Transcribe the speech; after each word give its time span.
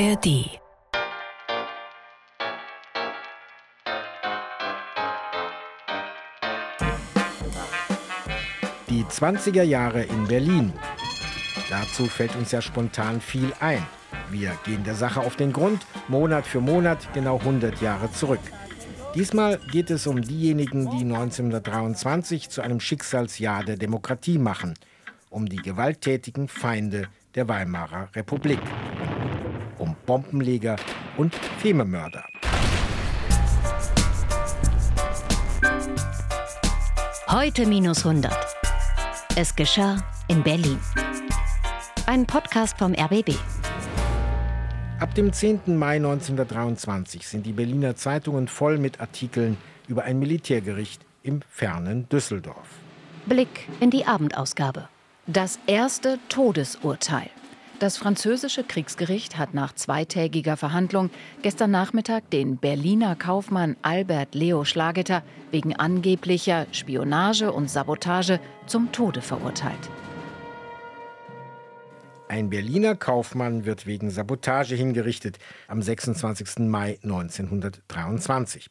ARD 0.00 0.24
Die 8.88 9.04
20er 9.04 9.62
Jahre 9.62 10.04
in 10.04 10.28
Berlin. 10.28 10.72
Dazu 11.68 12.06
fällt 12.06 12.36
uns 12.36 12.52
ja 12.52 12.62
spontan 12.62 13.20
viel 13.20 13.52
ein. 13.58 13.84
Wir 14.30 14.56
gehen 14.64 14.84
der 14.84 14.94
Sache 14.94 15.18
auf 15.18 15.34
den 15.34 15.52
Grund, 15.52 15.84
Monat 16.06 16.46
für 16.46 16.60
Monat, 16.60 17.12
genau 17.12 17.38
100 17.40 17.80
Jahre 17.80 18.12
zurück. 18.12 18.40
Diesmal 19.16 19.58
geht 19.72 19.90
es 19.90 20.06
um 20.06 20.22
diejenigen, 20.22 20.90
die 20.90 21.02
1923 21.02 22.50
zu 22.50 22.60
einem 22.60 22.78
Schicksalsjahr 22.78 23.64
der 23.64 23.76
Demokratie 23.76 24.38
machen, 24.38 24.74
um 25.28 25.48
die 25.48 25.56
gewalttätigen 25.56 26.46
Feinde 26.46 27.08
der 27.34 27.48
Weimarer 27.48 28.08
Republik, 28.14 28.60
Bombenleger 30.08 30.76
und 31.18 31.34
Fememörder. 31.34 32.24
Heute 37.28 37.66
minus 37.66 38.06
100. 38.06 38.34
Es 39.36 39.54
geschah 39.54 39.98
in 40.28 40.42
Berlin. 40.42 40.78
Ein 42.06 42.24
Podcast 42.24 42.78
vom 42.78 42.94
RBB. 42.94 43.34
Ab 44.98 45.14
dem 45.14 45.30
10. 45.30 45.76
Mai 45.78 45.96
1923 45.96 47.28
sind 47.28 47.44
die 47.44 47.52
Berliner 47.52 47.94
Zeitungen 47.94 48.48
voll 48.48 48.78
mit 48.78 49.02
Artikeln 49.02 49.58
über 49.88 50.04
ein 50.04 50.18
Militärgericht 50.18 51.02
im 51.22 51.42
fernen 51.50 52.08
Düsseldorf. 52.08 52.68
Blick 53.26 53.68
in 53.80 53.90
die 53.90 54.06
Abendausgabe. 54.06 54.88
Das 55.26 55.58
erste 55.66 56.18
Todesurteil. 56.30 57.28
Das 57.78 57.96
französische 57.96 58.64
Kriegsgericht 58.64 59.38
hat 59.38 59.54
nach 59.54 59.72
zweitägiger 59.72 60.56
Verhandlung 60.56 61.10
gestern 61.42 61.70
Nachmittag 61.70 62.28
den 62.30 62.56
Berliner 62.56 63.14
Kaufmann 63.14 63.76
Albert 63.82 64.34
Leo 64.34 64.64
Schlageter 64.64 65.22
wegen 65.52 65.76
angeblicher 65.76 66.66
Spionage 66.72 67.52
und 67.52 67.70
Sabotage 67.70 68.40
zum 68.66 68.90
Tode 68.90 69.22
verurteilt. 69.22 69.78
Ein 72.26 72.50
Berliner 72.50 72.96
Kaufmann 72.96 73.64
wird 73.64 73.86
wegen 73.86 74.10
Sabotage 74.10 74.74
hingerichtet 74.74 75.38
am 75.68 75.80
26. 75.80 76.66
Mai 76.66 76.98
1923. 77.04 78.70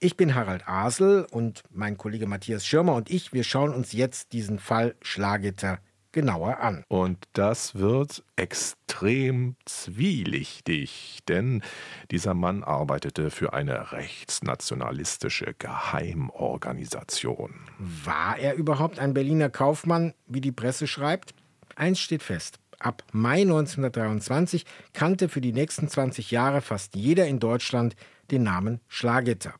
Ich 0.00 0.16
bin 0.16 0.34
Harald 0.34 0.66
Asel 0.66 1.24
und 1.30 1.62
mein 1.70 1.96
Kollege 1.96 2.26
Matthias 2.26 2.66
Schirmer 2.66 2.96
und 2.96 3.10
ich, 3.10 3.32
wir 3.32 3.44
schauen 3.44 3.72
uns 3.72 3.92
jetzt 3.92 4.32
diesen 4.32 4.58
Fall 4.58 4.96
Schlageter 5.02 5.78
genauer 6.14 6.60
an. 6.60 6.84
Und 6.88 7.18
das 7.34 7.74
wird 7.74 8.24
extrem 8.36 9.56
zwielichtig, 9.66 11.18
denn 11.28 11.62
dieser 12.10 12.32
Mann 12.32 12.64
arbeitete 12.64 13.30
für 13.30 13.52
eine 13.52 13.92
rechtsnationalistische 13.92 15.54
Geheimorganisation. 15.58 17.52
War 17.78 18.38
er 18.38 18.54
überhaupt 18.54 18.98
ein 18.98 19.12
Berliner 19.12 19.50
Kaufmann, 19.50 20.14
wie 20.26 20.40
die 20.40 20.52
Presse 20.52 20.86
schreibt? 20.86 21.34
Eins 21.76 21.98
steht 22.00 22.22
fest. 22.22 22.58
Ab 22.78 23.02
Mai 23.12 23.42
1923 23.42 24.64
kannte 24.92 25.28
für 25.28 25.40
die 25.40 25.52
nächsten 25.52 25.88
20 25.88 26.30
Jahre 26.30 26.60
fast 26.60 26.94
jeder 26.96 27.26
in 27.26 27.40
Deutschland 27.40 27.96
den 28.30 28.44
Namen 28.44 28.80
Schlagetter. 28.88 29.54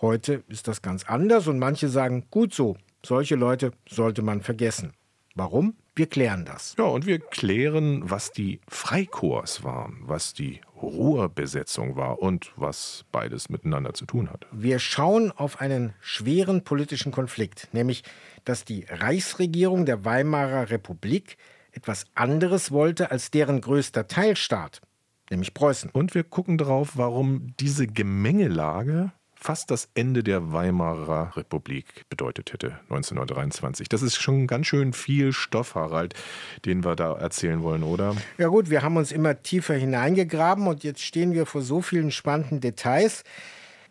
Heute 0.00 0.44
ist 0.48 0.68
das 0.68 0.80
ganz 0.80 1.04
anders 1.04 1.48
und 1.48 1.58
manche 1.58 1.88
sagen, 1.88 2.26
gut 2.30 2.54
so, 2.54 2.76
solche 3.04 3.34
Leute 3.34 3.72
sollte 3.88 4.22
man 4.22 4.42
vergessen. 4.42 4.92
Warum? 5.38 5.74
Wir 5.94 6.08
klären 6.08 6.44
das. 6.44 6.74
Ja, 6.78 6.84
und 6.84 7.06
wir 7.06 7.20
klären, 7.20 8.10
was 8.10 8.32
die 8.32 8.60
Freikorps 8.66 9.62
waren, 9.62 9.98
was 10.02 10.34
die 10.34 10.60
Ruhrbesetzung 10.82 11.94
war 11.94 12.20
und 12.20 12.52
was 12.56 13.04
beides 13.12 13.48
miteinander 13.48 13.94
zu 13.94 14.04
tun 14.04 14.30
hat. 14.30 14.46
Wir 14.50 14.80
schauen 14.80 15.30
auf 15.30 15.60
einen 15.60 15.94
schweren 16.00 16.64
politischen 16.64 17.12
Konflikt, 17.12 17.68
nämlich, 17.72 18.02
dass 18.44 18.64
die 18.64 18.84
Reichsregierung 18.88 19.86
der 19.86 20.04
Weimarer 20.04 20.70
Republik 20.70 21.36
etwas 21.70 22.06
anderes 22.16 22.72
wollte 22.72 23.12
als 23.12 23.30
deren 23.30 23.60
größter 23.60 24.08
Teilstaat, 24.08 24.80
nämlich 25.30 25.54
Preußen. 25.54 25.90
Und 25.90 26.16
wir 26.16 26.24
gucken 26.24 26.58
darauf, 26.58 26.96
warum 26.96 27.54
diese 27.60 27.86
Gemengelage 27.86 29.12
fast 29.38 29.70
das 29.70 29.88
Ende 29.94 30.22
der 30.22 30.52
Weimarer 30.52 31.36
Republik 31.36 32.04
bedeutet 32.08 32.52
hätte, 32.52 32.78
1923. 32.90 33.88
Das 33.88 34.02
ist 34.02 34.16
schon 34.16 34.46
ganz 34.46 34.66
schön 34.66 34.92
viel 34.92 35.32
Stoff, 35.32 35.74
Harald, 35.74 36.14
den 36.64 36.84
wir 36.84 36.96
da 36.96 37.14
erzählen 37.14 37.62
wollen, 37.62 37.82
oder? 37.82 38.16
Ja 38.36 38.48
gut, 38.48 38.68
wir 38.70 38.82
haben 38.82 38.96
uns 38.96 39.12
immer 39.12 39.42
tiefer 39.42 39.74
hineingegraben 39.74 40.66
und 40.66 40.82
jetzt 40.82 41.02
stehen 41.02 41.32
wir 41.32 41.46
vor 41.46 41.62
so 41.62 41.80
vielen 41.80 42.10
spannenden 42.10 42.60
Details, 42.60 43.22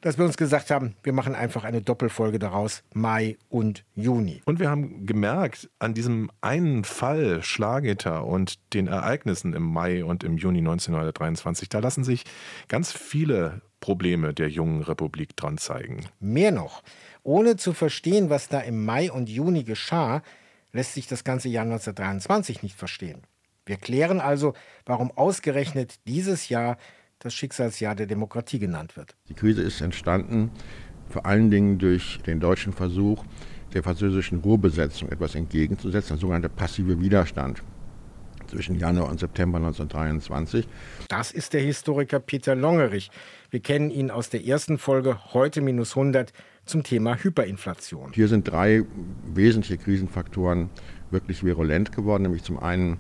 dass 0.02 0.18
wir 0.18 0.26
uns 0.26 0.38
gesagt 0.38 0.70
haben, 0.70 0.96
wir 1.04 1.14
machen 1.14 1.34
einfach 1.34 1.64
eine 1.64 1.82
Doppelfolge 1.82 2.40
daraus, 2.40 2.84
Mai 2.94 3.38
und 3.50 3.84
Juni. 3.96 4.42
Und 4.46 4.60
wir 4.60 4.70
haben 4.70 5.06
gemerkt, 5.06 5.70
an 5.80 5.94
diesem 5.94 6.30
einen 6.42 6.84
Fall 6.84 7.42
Schlageter 7.42 8.26
und 8.26 8.74
den 8.74 8.88
Ereignissen 8.88 9.54
im 9.54 9.64
Mai 9.64 10.04
und 10.04 10.24
im 10.24 10.38
Juni 10.38 10.60
1923, 10.60 11.70
da 11.70 11.80
lassen 11.80 12.04
sich 12.04 12.26
ganz 12.68 12.92
viele 12.92 13.62
Probleme 13.80 14.34
der 14.34 14.50
jungen 14.50 14.82
Republik 14.84 15.36
dran 15.36 15.58
zeigen. 15.58 16.06
Mehr 16.20 16.52
noch, 16.52 16.84
ohne 17.24 17.58
zu 17.58 17.74
verstehen, 17.74 18.30
was 18.30 18.48
da 18.50 18.60
im 18.60 18.84
Mai 18.84 19.12
und 19.12 19.30
Juni 19.30 19.64
geschah, 19.64 20.22
lässt 20.74 20.94
sich 20.94 21.08
das 21.08 21.24
ganze 21.24 21.50
Jahr 21.50 21.66
1923 21.66 22.64
nicht 22.64 22.76
verstehen. 22.76 23.22
Wir 23.66 23.78
klären 23.78 24.20
also, 24.20 24.54
warum 24.86 25.12
ausgerechnet 25.12 25.96
dieses 26.08 26.50
Jahr 26.50 26.78
das 27.20 27.34
Schicksalsjahr 27.34 27.96
der 27.96 28.06
Demokratie 28.06 28.60
genannt 28.60 28.96
wird. 28.96 29.16
Die 29.28 29.34
Krise 29.34 29.62
ist 29.62 29.82
entstanden 29.82 30.52
vor 31.10 31.26
allen 31.26 31.50
Dingen 31.50 31.80
durch 31.80 32.20
den 32.26 32.40
deutschen 32.40 32.74
Versuch, 32.74 33.24
der 33.74 33.84
französischen 33.84 34.40
Ruhrbesetzung 34.40 35.10
etwas 35.10 35.36
entgegenzusetzen, 35.36 36.10
der 36.10 36.18
sogenannte 36.18 36.50
passive 36.50 37.00
Widerstand 37.02 37.64
zwischen 38.48 38.76
Januar 38.76 39.10
und 39.10 39.20
September 39.20 39.58
1923. 39.58 40.68
Das 41.08 41.32
ist 41.32 41.54
der 41.54 41.62
Historiker 41.62 42.20
Peter 42.20 42.56
Longerich. 42.56 43.12
Wir 43.50 43.60
kennen 43.60 43.92
ihn 43.92 44.12
aus 44.12 44.30
der 44.30 44.46
ersten 44.46 44.78
Folge 44.78 45.34
heute 45.34 45.62
minus 45.62 45.96
100 45.96 46.34
zum 46.66 46.84
Thema 46.84 47.16
Hyperinflation. 47.16 48.12
Hier 48.14 48.28
sind 48.28 48.50
drei 48.50 48.84
wesentliche 49.34 49.78
Krisenfaktoren 49.78 50.70
wirklich 51.12 51.44
virulent 51.44 51.92
geworden, 51.92 52.24
nämlich 52.24 52.44
zum 52.44 52.60
einen 52.60 53.00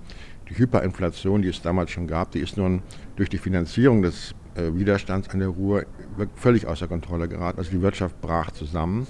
die 0.50 0.58
Hyperinflation, 0.58 1.42
die 1.42 1.50
es 1.50 1.62
damals 1.62 1.92
schon 1.92 2.08
gab, 2.08 2.32
die 2.32 2.40
ist 2.40 2.58
nun 2.58 2.82
durch 3.18 3.30
die 3.30 3.38
Finanzierung 3.38 4.02
des 4.02 4.34
äh, 4.56 4.74
Widerstands 4.74 5.30
an 5.30 5.40
der 5.40 5.50
Ruhr 5.50 5.86
völlig 6.36 6.66
außer 6.66 6.88
Kontrolle 6.88 7.28
geraten. 7.28 7.60
Also 7.60 7.72
die 7.72 7.82
Wirtschaft 7.82 8.22
brach 8.22 8.52
zusammen. 8.52 9.08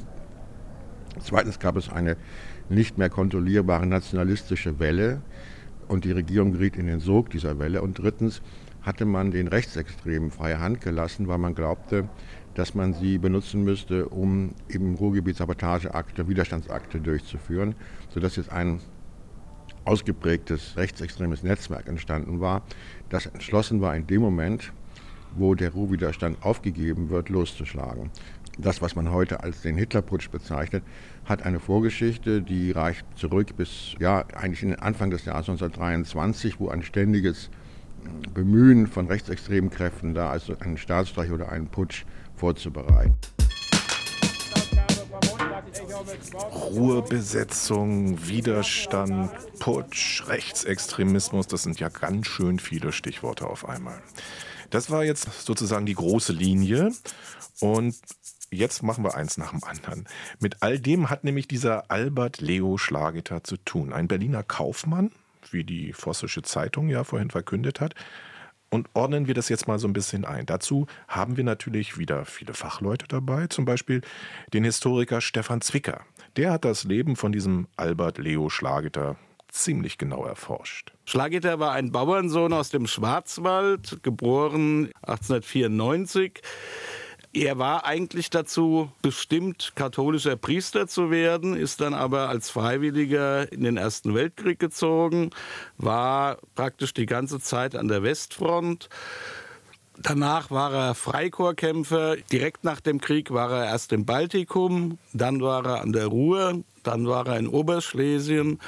Zweitens 1.20 1.60
gab 1.60 1.78
es 1.78 1.90
eine 1.90 2.18
nicht 2.70 2.98
mehr 2.98 3.10
kontrollierbare 3.10 3.86
nationalistische 3.86 4.80
Welle 4.80 5.22
und 5.88 6.06
die 6.06 6.12
Regierung 6.12 6.52
geriet 6.52 6.76
in 6.76 6.88
den 6.88 7.00
Sog 7.00 7.30
dieser 7.30 7.60
Welle. 7.60 7.82
Und 7.82 8.00
drittens 8.00 8.42
hatte 8.82 9.06
man 9.06 9.32
den 9.32 9.48
Rechtsextremen 9.48 10.32
freie 10.32 10.60
Hand 10.60 10.82
gelassen, 10.82 11.28
weil 11.28 11.38
man 11.38 11.56
glaubte, 11.56 12.08
dass 12.56 12.74
man 12.74 12.94
sie 12.94 13.18
benutzen 13.18 13.64
müsste, 13.64 14.10
um 14.10 14.52
im 14.68 14.96
Ruhrgebiet 14.96 15.38
Sabotageakte, 15.38 16.28
Widerstandsakte 16.28 17.00
durchzuführen, 17.00 17.76
sodass 18.10 18.36
jetzt 18.36 18.52
ein 18.52 18.80
ausgeprägtes 19.86 20.76
rechtsextremes 20.76 21.44
Netzwerk 21.44 21.88
entstanden 21.88 22.40
war, 22.42 22.64
das 23.10 23.26
entschlossen 23.26 23.80
war, 23.82 23.96
in 23.96 24.08
dem 24.08 24.22
Moment, 24.22 24.74
wo 25.36 25.56
der 25.56 25.72
Ruhrwiderstand 25.72 26.44
aufgegeben 26.44 27.10
wird, 27.10 27.30
loszuschlagen. 27.30 28.10
Das, 28.60 28.82
was 28.82 28.96
man 28.96 29.12
heute 29.12 29.44
als 29.44 29.62
den 29.62 29.78
Hitlerputsch 29.78 30.32
bezeichnet, 30.32 30.84
hat 31.26 31.44
eine 31.44 31.60
Vorgeschichte, 31.60 32.42
die 32.42 32.72
reicht 32.72 33.06
zurück 33.16 33.56
bis 33.56 33.94
ja 34.00 34.26
eigentlich 34.34 34.64
in 34.64 34.70
den 34.70 34.80
Anfang 34.80 35.12
des 35.12 35.26
Jahres 35.26 35.48
1923, 35.48 36.60
wo 36.60 36.70
ein 36.70 36.82
ständiges 36.82 37.52
Bemühen 38.34 38.88
von 38.88 39.08
rechtsextremen 39.08 39.70
Kräften 39.70 40.16
da, 40.16 40.32
also 40.32 40.58
einen 40.58 40.78
Staatsstreich 40.78 41.32
oder 41.32 41.52
einen 41.52 41.68
Putsch 41.68 42.06
vorzubereiten. 42.36 43.14
Ruhebesetzung, 46.54 48.28
Widerstand, 48.28 49.32
Putsch, 49.60 50.28
Rechtsextremismus, 50.28 51.48
das 51.48 51.64
sind 51.64 51.80
ja 51.80 51.90
ganz 51.90 52.28
schön 52.28 52.58
viele 52.60 52.92
Stichworte 52.92 53.48
auf 53.48 53.68
einmal. 53.70 54.02
Das 54.70 54.90
war 54.90 55.04
jetzt 55.04 55.46
sozusagen 55.46 55.86
die 55.86 55.94
große 55.94 56.34
Linie 56.34 56.92
und 57.62 57.96
jetzt 58.52 58.84
machen 58.84 59.04
wir 59.04 59.16
eins 59.16 59.38
nach 59.38 59.52
dem 59.52 59.64
anderen. 59.64 60.08
Mit 60.40 60.62
all 60.62 60.80
dem 60.80 61.10
hat 61.10 61.24
nämlich 61.24 61.48
dieser 61.48 61.90
Albert 61.92 62.42
Leo 62.42 62.78
Schlageter 62.78 63.44
zu 63.44 63.58
tun. 63.58 63.94
Ein 63.94 64.08
Berliner 64.08 64.44
Kaufmann, 64.44 65.12
wie 65.52 65.64
die 65.64 65.94
Vossische 65.94 66.42
Zeitung 66.42 66.90
ja 66.90 67.04
vorhin 67.04 67.30
verkündet 67.30 67.80
hat. 67.80 67.96
Und 68.70 68.90
ordnen 68.94 69.28
wir 69.28 69.34
das 69.34 69.48
jetzt 69.48 69.68
mal 69.68 69.80
so 69.80 69.88
ein 69.88 69.94
bisschen 69.94 70.26
ein. 70.26 70.46
Dazu 70.46 70.88
haben 71.08 71.38
wir 71.38 71.46
natürlich 71.46 71.98
wieder 71.98 72.26
viele 72.26 72.54
Fachleute 72.54 73.08
dabei, 73.08 73.48
zum 73.48 73.64
Beispiel 73.64 74.02
den 74.54 74.66
Historiker 74.66 75.22
Stefan 75.22 75.62
Zwicker. 75.62 76.02
Der 76.36 76.52
hat 76.52 76.66
das 76.66 76.84
Leben 76.84 77.16
von 77.16 77.32
diesem 77.32 77.68
Albert 77.78 78.18
Leo 78.18 78.50
Schlageter 78.50 79.16
ziemlich 79.48 79.98
genau 79.98 80.26
erforscht. 80.26 80.94
Schlageter 81.06 81.60
war 81.60 81.72
ein 81.72 81.92
Bauernsohn 81.92 82.52
aus 82.52 82.70
dem 82.70 82.88
Schwarzwald, 82.88 84.04
geboren 84.04 84.92
1894. 85.02 86.42
Er 87.38 87.60
war 87.60 87.86
eigentlich 87.86 88.32
dazu 88.32 88.92
bestimmt, 89.04 89.74
katholischer 89.76 90.36
Priester 90.38 90.88
zu 90.88 91.12
werden, 91.12 91.56
ist 91.56 91.82
dann 91.82 91.94
aber 91.94 92.30
als 92.30 92.50
Freiwilliger 92.50 93.52
in 93.52 93.62
den 93.62 93.78
Ersten 93.78 94.16
Weltkrieg 94.16 94.58
gezogen, 94.58 95.30
war 95.78 96.40
praktisch 96.56 96.96
die 96.96 97.06
ganze 97.06 97.40
Zeit 97.40 97.76
an 97.76 97.90
der 97.90 98.02
Westfront. 98.02 98.90
Danach 100.00 100.50
war 100.50 100.74
er 100.74 100.96
Freikorpskämpfer. 100.96 102.16
Direkt 102.32 102.64
nach 102.64 102.82
dem 102.82 103.00
Krieg 103.00 103.30
war 103.30 103.52
er 103.52 103.66
erst 103.66 103.94
im 103.94 104.06
Baltikum, 104.06 104.98
dann 105.14 105.40
war 105.40 105.64
er 105.64 105.82
an 105.82 105.94
der 105.94 106.08
Ruhr, 106.08 106.64
dann 106.82 107.08
war 107.08 107.28
er 107.28 107.38
in 107.38 107.48
Oberschlesien 107.48 108.60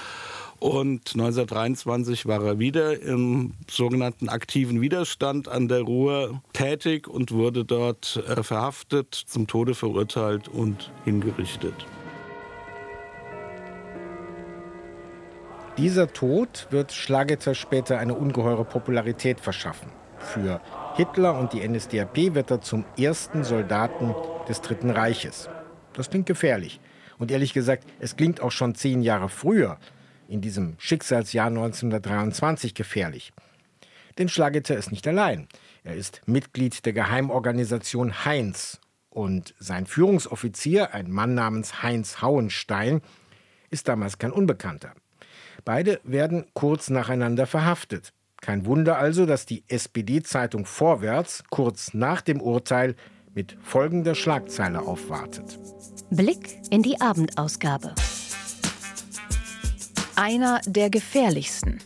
und 0.59 1.13
1923 1.13 2.25
war 2.25 2.44
er 2.45 2.59
wieder 2.59 3.01
im 3.01 3.53
sogenannten 3.69 4.29
aktiven 4.29 4.81
Widerstand 4.81 5.47
an 5.47 5.67
der 5.67 5.81
Ruhr 5.81 6.41
tätig 6.53 7.07
und 7.07 7.31
wurde 7.31 7.65
dort 7.65 8.21
äh, 8.27 8.44
verhaftet, 8.44 9.15
zum 9.15 9.47
Tode 9.47 9.73
verurteilt 9.73 10.47
und 10.47 10.91
hingerichtet. 11.06 11.85
Dieser 15.77 16.11
Tod 16.11 16.67
wird 16.71 16.91
Schlageter 16.91 17.55
später 17.55 18.00
eine 18.00 18.13
ungeheure 18.13 18.65
Popularität 18.65 19.39
verschaffen. 19.39 19.89
Für 20.17 20.59
Hitler 20.95 21.39
und 21.39 21.53
die 21.53 21.65
NSDAP 21.65 22.35
wird 22.35 22.51
er 22.51 22.59
zum 22.59 22.83
ersten 22.97 23.45
Soldaten 23.45 24.13
des 24.50 24.59
Dritten 24.59 24.89
Reiches. 24.89 25.50
Das 25.94 26.09
klingt 26.09 26.25
gefährlich. 26.25 26.81
Und 27.17 27.31
ehrlich 27.31 27.53
gesagt, 27.53 27.85
es 28.00 28.17
klingt 28.17 28.41
auch 28.41 28.51
schon 28.51 28.75
zehn 28.75 29.01
Jahre 29.01 29.29
früher 29.29 29.77
in 30.29 30.41
diesem 30.41 30.75
Schicksalsjahr 30.77 31.47
1923 31.47 32.73
gefährlich. 32.73 33.33
Denn 34.17 34.29
Schlageter 34.29 34.77
ist 34.77 34.91
nicht 34.91 35.07
allein. 35.07 35.47
Er 35.83 35.95
ist 35.95 36.21
Mitglied 36.25 36.85
der 36.85 36.93
Geheimorganisation 36.93 38.25
Heinz. 38.25 38.79
Und 39.09 39.55
sein 39.59 39.87
Führungsoffizier, 39.87 40.93
ein 40.93 41.09
Mann 41.09 41.33
namens 41.33 41.81
Heinz 41.81 42.21
Hauenstein, 42.21 43.01
ist 43.71 43.87
damals 43.87 44.17
kein 44.17 44.31
Unbekannter. 44.31 44.93
Beide 45.65 45.99
werden 46.03 46.45
kurz 46.53 46.89
nacheinander 46.89 47.47
verhaftet. 47.47 48.13
Kein 48.41 48.65
Wunder 48.65 48.97
also, 48.97 49.25
dass 49.25 49.45
die 49.45 49.63
SPD-Zeitung 49.67 50.65
Vorwärts 50.65 51.43
kurz 51.49 51.93
nach 51.93 52.21
dem 52.21 52.39
Urteil 52.39 52.95
mit 53.33 53.57
folgender 53.61 54.15
Schlagzeile 54.15 54.81
aufwartet. 54.81 55.59
Blick 56.11 56.57
in 56.71 56.83
die 56.83 56.99
Abendausgabe 57.01 57.93
einer 60.19 60.60
der 60.66 60.89
gefährlichsten. 60.89 61.80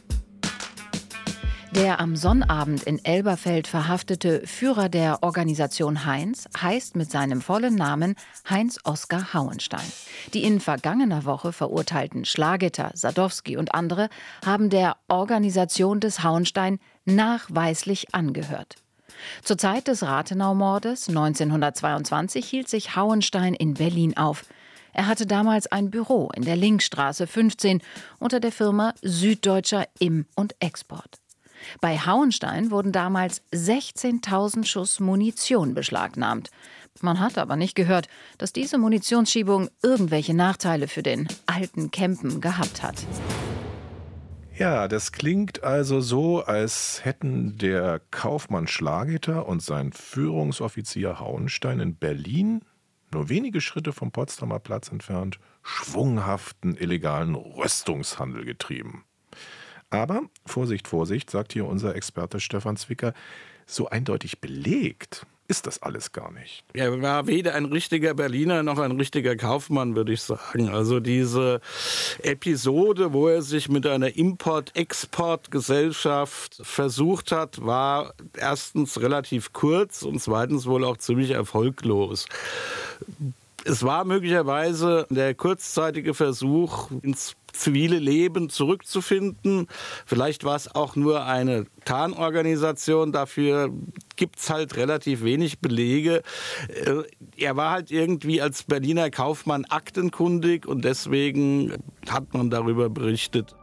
Der 1.75 1.99
am 1.99 2.15
Sonnabend 2.15 2.81
in 2.81 3.03
Elberfeld 3.05 3.67
verhaftete 3.67 4.41
Führer 4.47 4.89
der 4.89 5.21
Organisation 5.21 6.05
Heinz 6.05 6.45
heißt 6.59 6.95
mit 6.95 7.11
seinem 7.11 7.41
vollen 7.41 7.75
Namen 7.75 8.15
Heinz 8.49 8.79
Oskar 8.85 9.35
Hauenstein. 9.35 9.85
Die 10.33 10.43
in 10.43 10.59
vergangener 10.59 11.25
Woche 11.25 11.53
verurteilten 11.53 12.25
Schlageter, 12.25 12.89
Sadowski 12.95 13.55
und 13.55 13.75
andere 13.75 14.09
haben 14.43 14.71
der 14.71 14.97
Organisation 15.09 15.99
des 15.99 16.23
Hauenstein 16.23 16.79
nachweislich 17.05 18.15
angehört. 18.15 18.77
Zur 19.43 19.59
Zeit 19.59 19.87
des 19.87 20.01
Rathenau-Mordes 20.01 21.07
1922 21.07 22.43
hielt 22.43 22.67
sich 22.67 22.95
Hauenstein 22.95 23.53
in 23.53 23.75
Berlin 23.75 24.17
auf. 24.17 24.43
Er 24.93 25.07
hatte 25.07 25.25
damals 25.25 25.67
ein 25.67 25.89
Büro 25.89 26.29
in 26.35 26.43
der 26.43 26.55
Linkstraße 26.55 27.27
15 27.27 27.81
unter 28.19 28.39
der 28.39 28.51
Firma 28.51 28.93
Süddeutscher 29.01 29.87
Im- 29.99 30.27
und 30.35 30.55
Export. 30.59 31.17
Bei 31.81 31.97
Hauenstein 31.97 32.71
wurden 32.71 32.91
damals 32.91 33.41
16.000 33.53 34.65
Schuss 34.65 34.99
Munition 34.99 35.73
beschlagnahmt. 35.73 36.51
Man 37.01 37.19
hat 37.19 37.37
aber 37.37 37.55
nicht 37.55 37.75
gehört, 37.75 38.07
dass 38.37 38.53
diese 38.53 38.77
Munitionsschiebung 38.77 39.69
irgendwelche 39.81 40.33
Nachteile 40.33 40.87
für 40.87 41.03
den 41.03 41.27
alten 41.45 41.89
Campen 41.89 42.39
gehabt 42.39 42.83
hat. 42.83 42.95
Ja, 44.55 44.87
das 44.87 45.11
klingt 45.11 45.63
also 45.63 45.99
so, 45.99 46.43
als 46.43 47.03
hätten 47.03 47.57
der 47.57 48.01
Kaufmann 48.11 48.67
Schlageter 48.67 49.47
und 49.47 49.63
sein 49.63 49.91
Führungsoffizier 49.91 51.19
Hauenstein 51.19 51.79
in 51.79 51.95
Berlin 51.95 52.63
nur 53.13 53.29
wenige 53.29 53.61
Schritte 53.61 53.93
vom 53.93 54.11
Potsdamer 54.11 54.59
Platz 54.59 54.89
entfernt, 54.89 55.39
schwunghaften 55.61 56.75
illegalen 56.75 57.35
Rüstungshandel 57.35 58.45
getrieben. 58.45 59.03
Aber 59.89 60.23
Vorsicht, 60.45 60.87
Vorsicht, 60.87 61.29
sagt 61.29 61.53
hier 61.53 61.65
unser 61.65 61.95
Experte 61.95 62.39
Stefan 62.39 62.77
Zwicker, 62.77 63.13
so 63.65 63.87
eindeutig 63.87 64.41
belegt 64.41 65.25
ist 65.53 65.67
das 65.67 65.83
alles 65.83 66.11
gar 66.11 66.31
nicht. 66.31 66.63
Er 66.73 66.99
war 67.03 67.27
weder 67.27 67.53
ein 67.53 67.65
richtiger 67.65 68.15
Berliner 68.15 68.63
noch 68.63 68.79
ein 68.79 68.93
richtiger 68.93 69.35
Kaufmann, 69.35 69.95
würde 69.95 70.11
ich 70.11 70.23
sagen. 70.23 70.69
Also 70.69 70.99
diese 70.99 71.61
Episode, 72.23 73.13
wo 73.13 73.27
er 73.27 73.43
sich 73.43 73.69
mit 73.69 73.85
einer 73.85 74.17
Import-Export-Gesellschaft 74.17 76.59
versucht 76.63 77.31
hat, 77.31 77.63
war 77.63 78.15
erstens 78.35 78.99
relativ 78.99 79.53
kurz 79.53 80.01
und 80.01 80.19
zweitens 80.19 80.65
wohl 80.65 80.83
auch 80.83 80.97
ziemlich 80.97 81.29
erfolglos. 81.29 82.25
Es 83.63 83.83
war 83.83 84.05
möglicherweise 84.05 85.05
der 85.11 85.35
kurzzeitige 85.35 86.15
Versuch, 86.15 86.89
ins 87.03 87.35
zivile 87.53 87.99
Leben 87.99 88.49
zurückzufinden. 88.49 89.67
Vielleicht 90.05 90.43
war 90.43 90.55
es 90.55 90.73
auch 90.73 90.95
nur 90.95 91.25
eine 91.25 91.65
Tarnorganisation. 91.85 93.11
Dafür 93.11 93.71
gibt 94.15 94.39
es 94.39 94.49
halt 94.49 94.75
relativ 94.75 95.23
wenig 95.23 95.59
Belege. 95.59 96.23
Äh, 96.67 97.03
er 97.37 97.55
war 97.55 97.71
halt 97.71 97.91
irgendwie 97.91 98.41
als 98.41 98.63
Berliner 98.63 99.09
Kaufmann 99.09 99.65
aktenkundig 99.65 100.65
und 100.65 100.83
deswegen 100.83 101.73
hat 102.09 102.33
man 102.33 102.49
darüber 102.49 102.89
berichtet. 102.89 103.55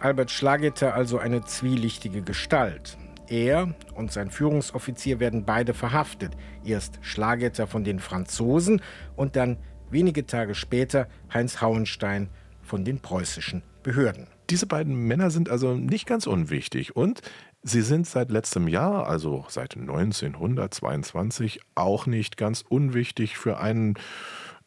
Albert 0.00 0.30
Schlageter 0.30 0.94
also 0.94 1.18
eine 1.18 1.44
zwielichtige 1.44 2.22
Gestalt. 2.22 2.96
Er 3.28 3.74
und 3.94 4.10
sein 4.10 4.30
Führungsoffizier 4.30 5.20
werden 5.20 5.44
beide 5.44 5.72
verhaftet. 5.72 6.32
Erst 6.64 6.98
Schlageter 7.02 7.66
von 7.66 7.84
den 7.84 8.00
Franzosen 8.00 8.82
und 9.14 9.36
dann 9.36 9.58
wenige 9.90 10.26
Tage 10.26 10.54
später 10.54 11.06
Heinz 11.32 11.60
Hauenstein 11.60 12.28
von 12.70 12.84
den 12.84 13.00
preußischen 13.00 13.64
Behörden. 13.82 14.28
Diese 14.48 14.66
beiden 14.66 14.94
Männer 14.94 15.32
sind 15.32 15.48
also 15.48 15.74
nicht 15.74 16.06
ganz 16.06 16.28
unwichtig 16.28 16.94
und 16.94 17.20
sie 17.64 17.82
sind 17.82 18.06
seit 18.06 18.30
letztem 18.30 18.68
Jahr, 18.68 19.08
also 19.08 19.44
seit 19.48 19.76
1922, 19.76 21.60
auch 21.74 22.06
nicht 22.06 22.36
ganz 22.36 22.64
unwichtig 22.68 23.36
für 23.36 23.58
einen 23.58 23.94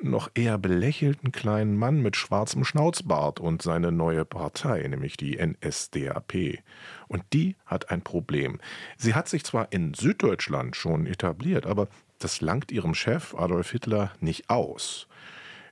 noch 0.01 0.29
eher 0.33 0.57
belächelten 0.57 1.31
kleinen 1.31 1.77
Mann 1.77 2.01
mit 2.01 2.17
schwarzem 2.17 2.65
Schnauzbart 2.65 3.39
und 3.39 3.61
seine 3.61 3.93
neue 3.93 4.25
Partei, 4.25 4.85
nämlich 4.85 5.15
die 5.15 5.37
NSDAP. 5.41 6.59
Und 7.07 7.23
die 7.31 7.55
hat 7.65 7.89
ein 7.89 8.01
Problem. 8.01 8.59
Sie 8.97 9.15
hat 9.15 9.29
sich 9.29 9.45
zwar 9.45 9.71
in 9.71 9.93
Süddeutschland 9.93 10.75
schon 10.75 11.05
etabliert, 11.05 11.65
aber 11.65 11.87
das 12.19 12.41
langt 12.41 12.69
ihrem 12.69 12.95
Chef 12.95 13.33
Adolf 13.33 13.71
Hitler 13.71 14.11
nicht 14.19 14.49
aus. 14.49 15.07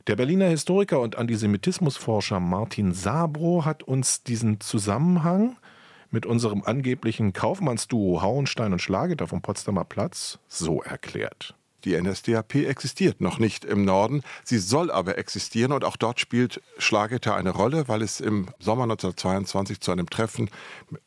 Der 0.07 0.15
Berliner 0.15 0.47
Historiker 0.47 0.99
und 0.99 1.15
Antisemitismusforscher 1.15 2.39
Martin 2.39 2.91
Sabro 2.91 3.65
hat 3.65 3.83
uns 3.83 4.23
diesen 4.23 4.59
Zusammenhang 4.59 5.57
mit 6.09 6.25
unserem 6.25 6.63
angeblichen 6.63 7.33
Kaufmannsduo 7.33 8.23
Hauenstein 8.23 8.73
und 8.73 8.81
Schlageter 8.81 9.27
vom 9.27 9.43
Potsdamer 9.43 9.85
Platz 9.85 10.39
so 10.47 10.81
erklärt. 10.81 11.55
Die 11.85 11.99
NSDAP 11.99 12.55
existiert 12.55 13.21
noch 13.21 13.39
nicht 13.39 13.65
im 13.65 13.85
Norden. 13.85 14.23
Sie 14.43 14.59
soll 14.59 14.91
aber 14.91 15.17
existieren 15.17 15.71
und 15.71 15.83
auch 15.83 15.97
dort 15.97 16.19
spielt 16.19 16.61
Schlageter 16.77 17.35
eine 17.35 17.49
Rolle, 17.49 17.87
weil 17.87 18.01
es 18.01 18.19
im 18.19 18.49
Sommer 18.59 18.83
1922 18.83 19.79
zu 19.79 19.91
einem 19.91 20.09
Treffen 20.09 20.49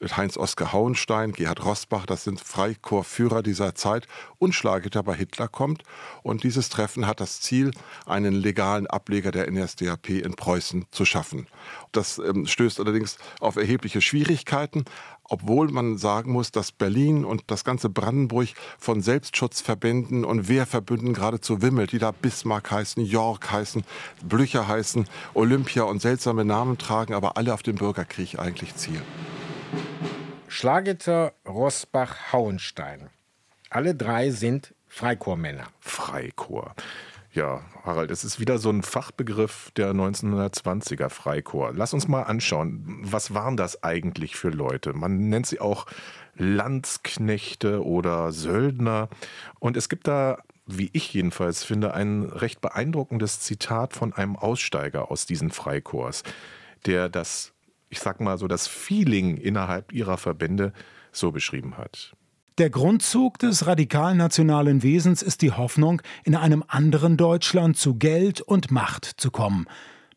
mit 0.00 0.16
Heinz-Oskar 0.16 0.73
Hauenstein, 0.73 1.33
Gerhard 1.33 1.64
Rosbach, 1.64 2.07
das 2.07 2.25
sind 2.25 2.40
Freikorpsführer 2.40 3.43
dieser 3.43 3.75
Zeit, 3.75 4.07
und 4.38 4.54
Schlageter 4.54 5.02
bei 5.02 5.14
Hitler 5.14 5.49
kommt. 5.49 5.83
Und 6.23 6.43
dieses 6.43 6.69
Treffen 6.69 7.07
hat 7.07 7.21
das 7.21 7.40
Ziel, 7.40 7.71
einen 8.07 8.35
legalen 8.35 8.87
Ableger 8.87 9.31
der 9.31 9.50
NSDAP 9.50 10.11
in 10.11 10.35
Preußen 10.35 10.87
zu 10.90 11.04
schaffen. 11.04 11.47
Das 11.93 12.19
ähm, 12.19 12.47
stößt 12.47 12.81
allerdings 12.81 13.19
auf 13.40 13.57
erhebliche 13.57 14.00
Schwierigkeiten, 14.00 14.85
obwohl 15.28 15.69
man 15.69 15.99
sagen 15.99 16.33
muss, 16.33 16.52
dass 16.52 16.73
Berlin 16.73 17.25
und 17.25 17.45
das 17.49 17.64
ganze 17.64 17.88
Brandenburg 17.88 18.49
von 18.78 19.00
Selbstschutzverbänden 19.00 20.25
und 20.25 20.49
Wehrverbünden 20.49 21.14
geradezu 21.14 21.62
wimmelt, 21.62 21.93
die 21.93 21.99
da 21.99 22.11
Bismarck 22.11 22.71
heißen, 22.71 23.04
York 23.04 23.50
heißen, 23.50 23.85
Blücher 24.23 24.69
heißen, 24.69 25.07
Olympia 25.35 25.85
und 25.85 26.00
seltsame 26.00 26.45
Namen 26.45 26.78
tragen, 26.78 27.14
aber 27.14 27.37
alle 27.37 27.54
auf 27.54 27.62
den 27.62 27.76
Bürgerkrieg 27.76 28.38
eigentlich 28.38 28.75
zielen. 28.76 29.02
Schlageter, 30.49 31.33
Rosbach, 31.49 32.33
Hauenstein. 32.33 33.11
Alle 33.71 33.95
drei 33.95 34.31
sind 34.31 34.75
Freikorpsmänner. 34.87 35.66
Freikorps. 35.81 36.83
Ja, 37.34 37.62
Harald, 37.82 38.12
es 38.12 38.22
ist 38.22 38.38
wieder 38.38 38.58
so 38.58 38.70
ein 38.70 38.84
Fachbegriff 38.84 39.72
der 39.74 39.92
1920er 39.92 41.08
Freikorps. 41.08 41.76
Lass 41.76 41.92
uns 41.92 42.06
mal 42.06 42.22
anschauen, 42.22 43.00
was 43.02 43.34
waren 43.34 43.56
das 43.56 43.82
eigentlich 43.82 44.36
für 44.36 44.50
Leute? 44.50 44.92
Man 44.92 45.30
nennt 45.30 45.48
sie 45.48 45.58
auch 45.58 45.86
Landsknechte 46.36 47.84
oder 47.84 48.30
Söldner. 48.30 49.08
Und 49.58 49.76
es 49.76 49.88
gibt 49.88 50.06
da, 50.06 50.38
wie 50.66 50.90
ich 50.92 51.12
jedenfalls 51.12 51.64
finde, 51.64 51.92
ein 51.92 52.22
recht 52.22 52.60
beeindruckendes 52.60 53.40
Zitat 53.40 53.94
von 53.94 54.12
einem 54.12 54.36
Aussteiger 54.36 55.10
aus 55.10 55.26
diesen 55.26 55.50
Freikorps, 55.50 56.22
der 56.86 57.08
das, 57.08 57.52
ich 57.88 57.98
sag 57.98 58.20
mal 58.20 58.38
so, 58.38 58.46
das 58.46 58.68
Feeling 58.68 59.38
innerhalb 59.38 59.92
ihrer 59.92 60.18
Verbände 60.18 60.72
so 61.10 61.32
beschrieben 61.32 61.78
hat. 61.78 62.14
Der 62.58 62.70
Grundzug 62.70 63.40
des 63.40 63.66
radikal-nationalen 63.66 64.84
Wesens 64.84 65.23
ist 65.23 65.42
die 65.42 65.50
Hoffnung, 65.50 66.00
in 66.23 66.37
einem 66.37 66.62
anderen 66.68 67.16
Deutschland 67.16 67.76
zu 67.76 67.96
Geld 67.96 68.40
und 68.40 68.70
Macht 68.70 69.06
zu 69.06 69.32
kommen. 69.32 69.66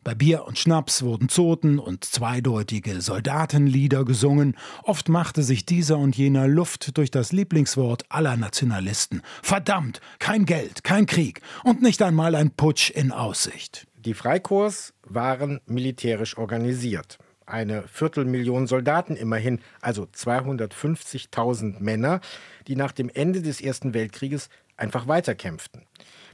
Bei 0.04 0.14
Bier 0.14 0.44
und 0.44 0.56
Schnaps 0.56 1.02
wurden 1.02 1.28
Zoten 1.28 1.80
und 1.80 2.04
zweideutige 2.04 3.00
Soldatenlieder 3.00 4.04
gesungen. 4.04 4.56
Oft 4.84 5.08
machte 5.08 5.42
sich 5.42 5.66
dieser 5.66 5.98
und 5.98 6.16
jener 6.16 6.46
Luft 6.46 6.96
durch 6.96 7.10
das 7.10 7.32
Lieblingswort 7.32 8.04
aller 8.08 8.36
Nationalisten. 8.36 9.22
Verdammt, 9.42 10.00
kein 10.20 10.44
Geld, 10.44 10.84
kein 10.84 11.06
Krieg 11.06 11.40
und 11.64 11.82
nicht 11.82 12.00
einmal 12.02 12.36
ein 12.36 12.52
Putsch 12.52 12.90
in 12.90 13.10
Aussicht. 13.10 13.88
Die 13.96 14.14
Freikorps 14.14 14.94
waren 15.02 15.58
militärisch 15.66 16.38
organisiert 16.38 17.18
eine 17.50 17.82
Viertelmillion 17.88 18.66
Soldaten 18.66 19.16
immerhin, 19.16 19.60
also 19.80 20.04
250.000 20.04 21.80
Männer, 21.80 22.20
die 22.66 22.76
nach 22.76 22.92
dem 22.92 23.10
Ende 23.12 23.42
des 23.42 23.60
Ersten 23.60 23.94
Weltkrieges 23.94 24.48
einfach 24.76 25.08
weiterkämpften. 25.08 25.82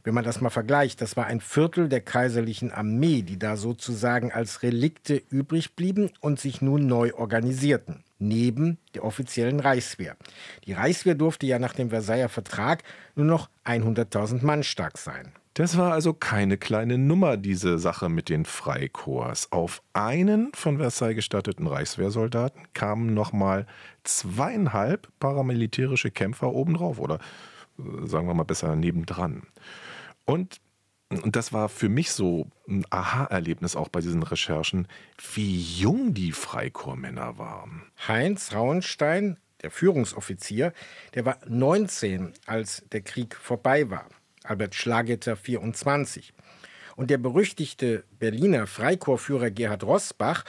Wenn 0.04 0.14
man 0.14 0.24
das 0.24 0.42
mal 0.42 0.50
vergleicht, 0.50 1.00
das 1.00 1.16
war 1.16 1.26
ein 1.26 1.40
Viertel 1.40 1.88
der 1.88 2.02
kaiserlichen 2.02 2.70
Armee, 2.70 3.22
die 3.22 3.38
da 3.38 3.56
sozusagen 3.56 4.32
als 4.32 4.62
Relikte 4.62 5.22
übrig 5.30 5.74
blieben 5.76 6.10
und 6.20 6.38
sich 6.38 6.60
nun 6.60 6.86
neu 6.86 7.14
organisierten, 7.14 8.04
neben 8.18 8.76
der 8.94 9.04
offiziellen 9.04 9.60
Reichswehr. 9.60 10.16
Die 10.66 10.74
Reichswehr 10.74 11.14
durfte 11.14 11.46
ja 11.46 11.58
nach 11.58 11.72
dem 11.72 11.88
Versailler 11.88 12.28
Vertrag 12.28 12.82
nur 13.14 13.24
noch 13.24 13.48
100.000 13.64 14.44
Mann 14.44 14.62
stark 14.62 14.98
sein. 14.98 15.32
Das 15.54 15.76
war 15.76 15.92
also 15.92 16.12
keine 16.12 16.58
kleine 16.58 16.98
Nummer, 16.98 17.36
diese 17.36 17.78
Sache 17.78 18.08
mit 18.08 18.28
den 18.28 18.44
Freikorps. 18.44 19.52
Auf 19.52 19.82
einen 19.92 20.52
von 20.52 20.78
Versailles 20.78 21.14
gestatteten 21.14 21.68
Reichswehrsoldaten 21.68 22.62
kamen 22.72 23.14
nochmal 23.14 23.66
zweieinhalb 24.02 25.08
paramilitärische 25.20 26.10
Kämpfer 26.10 26.52
obendrauf 26.52 26.98
oder 26.98 27.20
äh, 27.78 28.06
sagen 28.06 28.26
wir 28.26 28.34
mal 28.34 28.42
besser 28.42 28.74
nebendran. 28.74 29.44
Und 30.24 30.60
und 31.22 31.36
das 31.36 31.52
war 31.52 31.68
für 31.68 31.88
mich 31.88 32.10
so 32.10 32.48
ein 32.66 32.84
Aha-Erlebnis 32.90 33.76
auch 33.76 33.88
bei 33.88 34.00
diesen 34.00 34.24
Recherchen, 34.24 34.88
wie 35.34 35.60
jung 35.60 36.12
die 36.14 36.32
Freikorpsmänner 36.32 37.38
waren. 37.38 37.84
Heinz 38.08 38.52
Rauenstein, 38.52 39.36
der 39.62 39.70
Führungsoffizier, 39.70 40.72
der 41.14 41.24
war 41.24 41.38
19, 41.46 42.32
als 42.46 42.84
der 42.90 43.02
Krieg 43.02 43.36
vorbei 43.36 43.90
war. 43.90 44.06
Albert 44.44 44.74
Schlageter 44.74 45.36
24. 45.36 46.32
Und 46.96 47.10
der 47.10 47.18
berüchtigte 47.18 48.04
Berliner 48.18 48.66
Freikorpsführer 48.66 49.50
Gerhard 49.50 49.82
Rossbach 49.82 50.44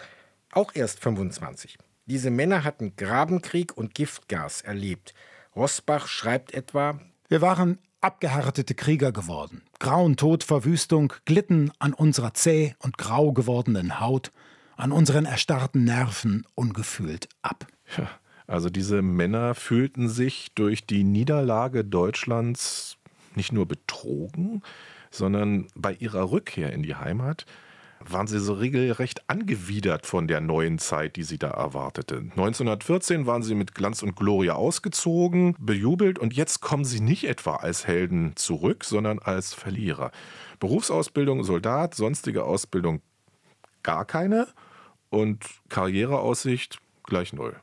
auch 0.51 0.71
erst 0.75 0.99
25. 0.99 1.77
Diese 2.05 2.29
Männer 2.29 2.63
hatten 2.63 2.95
Grabenkrieg 2.95 3.75
und 3.75 3.95
Giftgas 3.95 4.61
erlebt. 4.61 5.13
Rossbach 5.55 6.07
schreibt 6.07 6.53
etwa: 6.53 6.99
Wir 7.29 7.41
waren 7.41 7.79
abgehärtete 8.01 8.75
Krieger 8.75 9.11
geworden. 9.11 9.63
Grauen 9.79 10.17
Tod, 10.17 10.43
Verwüstung 10.43 11.13
glitten 11.25 11.71
an 11.79 11.93
unserer 11.93 12.35
zäh 12.35 12.75
und 12.79 12.99
grau 12.99 13.31
gewordenen 13.31 13.99
Haut, 13.99 14.31
an 14.77 14.91
unseren 14.91 15.25
erstarrten 15.25 15.85
Nerven 15.85 16.45
ungefühlt 16.53 17.27
ab. 17.41 17.65
Ja, 17.97 18.09
also 18.45 18.69
diese 18.69 19.01
Männer 19.01 19.55
fühlten 19.55 20.09
sich 20.09 20.53
durch 20.53 20.85
die 20.85 21.03
Niederlage 21.03 21.83
Deutschlands 21.83 22.97
nicht 23.35 23.51
nur 23.51 23.67
betrogen, 23.67 24.61
sondern 25.11 25.67
bei 25.75 25.93
ihrer 25.93 26.31
Rückkehr 26.31 26.73
in 26.73 26.83
die 26.83 26.95
Heimat 26.95 27.45
waren 27.99 28.27
sie 28.27 28.39
so 28.39 28.53
regelrecht 28.53 29.29
angewidert 29.29 30.05
von 30.05 30.27
der 30.27 30.41
neuen 30.41 30.79
Zeit, 30.79 31.15
die 31.15 31.23
sie 31.23 31.37
da 31.37 31.49
erwartete. 31.49 32.17
1914 32.17 33.25
waren 33.25 33.41
sie 33.41 33.55
mit 33.55 33.73
Glanz 33.73 34.03
und 34.03 34.15
Gloria 34.15 34.53
ausgezogen, 34.53 35.55
bejubelt 35.59 36.19
und 36.19 36.33
jetzt 36.33 36.61
kommen 36.61 36.85
sie 36.85 36.99
nicht 36.99 37.23
etwa 37.25 37.55
als 37.55 37.87
Helden 37.87 38.35
zurück, 38.35 38.83
sondern 38.83 39.19
als 39.19 39.53
Verlierer. 39.53 40.11
Berufsausbildung, 40.59 41.43
Soldat, 41.43 41.95
sonstige 41.95 42.43
Ausbildung 42.43 43.01
gar 43.81 44.05
keine 44.05 44.47
und 45.09 45.45
Karriereaussicht 45.69 46.79
gleich 47.03 47.33
null. 47.33 47.55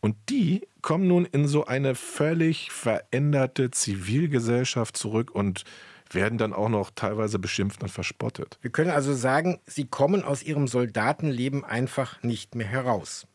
Und 0.00 0.16
die 0.28 0.66
kommen 0.82 1.08
nun 1.08 1.24
in 1.24 1.48
so 1.48 1.66
eine 1.66 1.94
völlig 1.94 2.70
veränderte 2.70 3.70
Zivilgesellschaft 3.70 4.96
zurück 4.96 5.30
und 5.30 5.64
werden 6.10 6.38
dann 6.38 6.52
auch 6.52 6.68
noch 6.68 6.90
teilweise 6.94 7.38
beschimpft 7.38 7.82
und 7.82 7.90
verspottet. 7.90 8.58
Wir 8.62 8.70
können 8.70 8.90
also 8.90 9.12
sagen, 9.14 9.60
sie 9.66 9.86
kommen 9.86 10.22
aus 10.22 10.42
ihrem 10.42 10.68
Soldatenleben 10.68 11.64
einfach 11.64 12.22
nicht 12.22 12.54
mehr 12.54 12.66
heraus. 12.66 13.26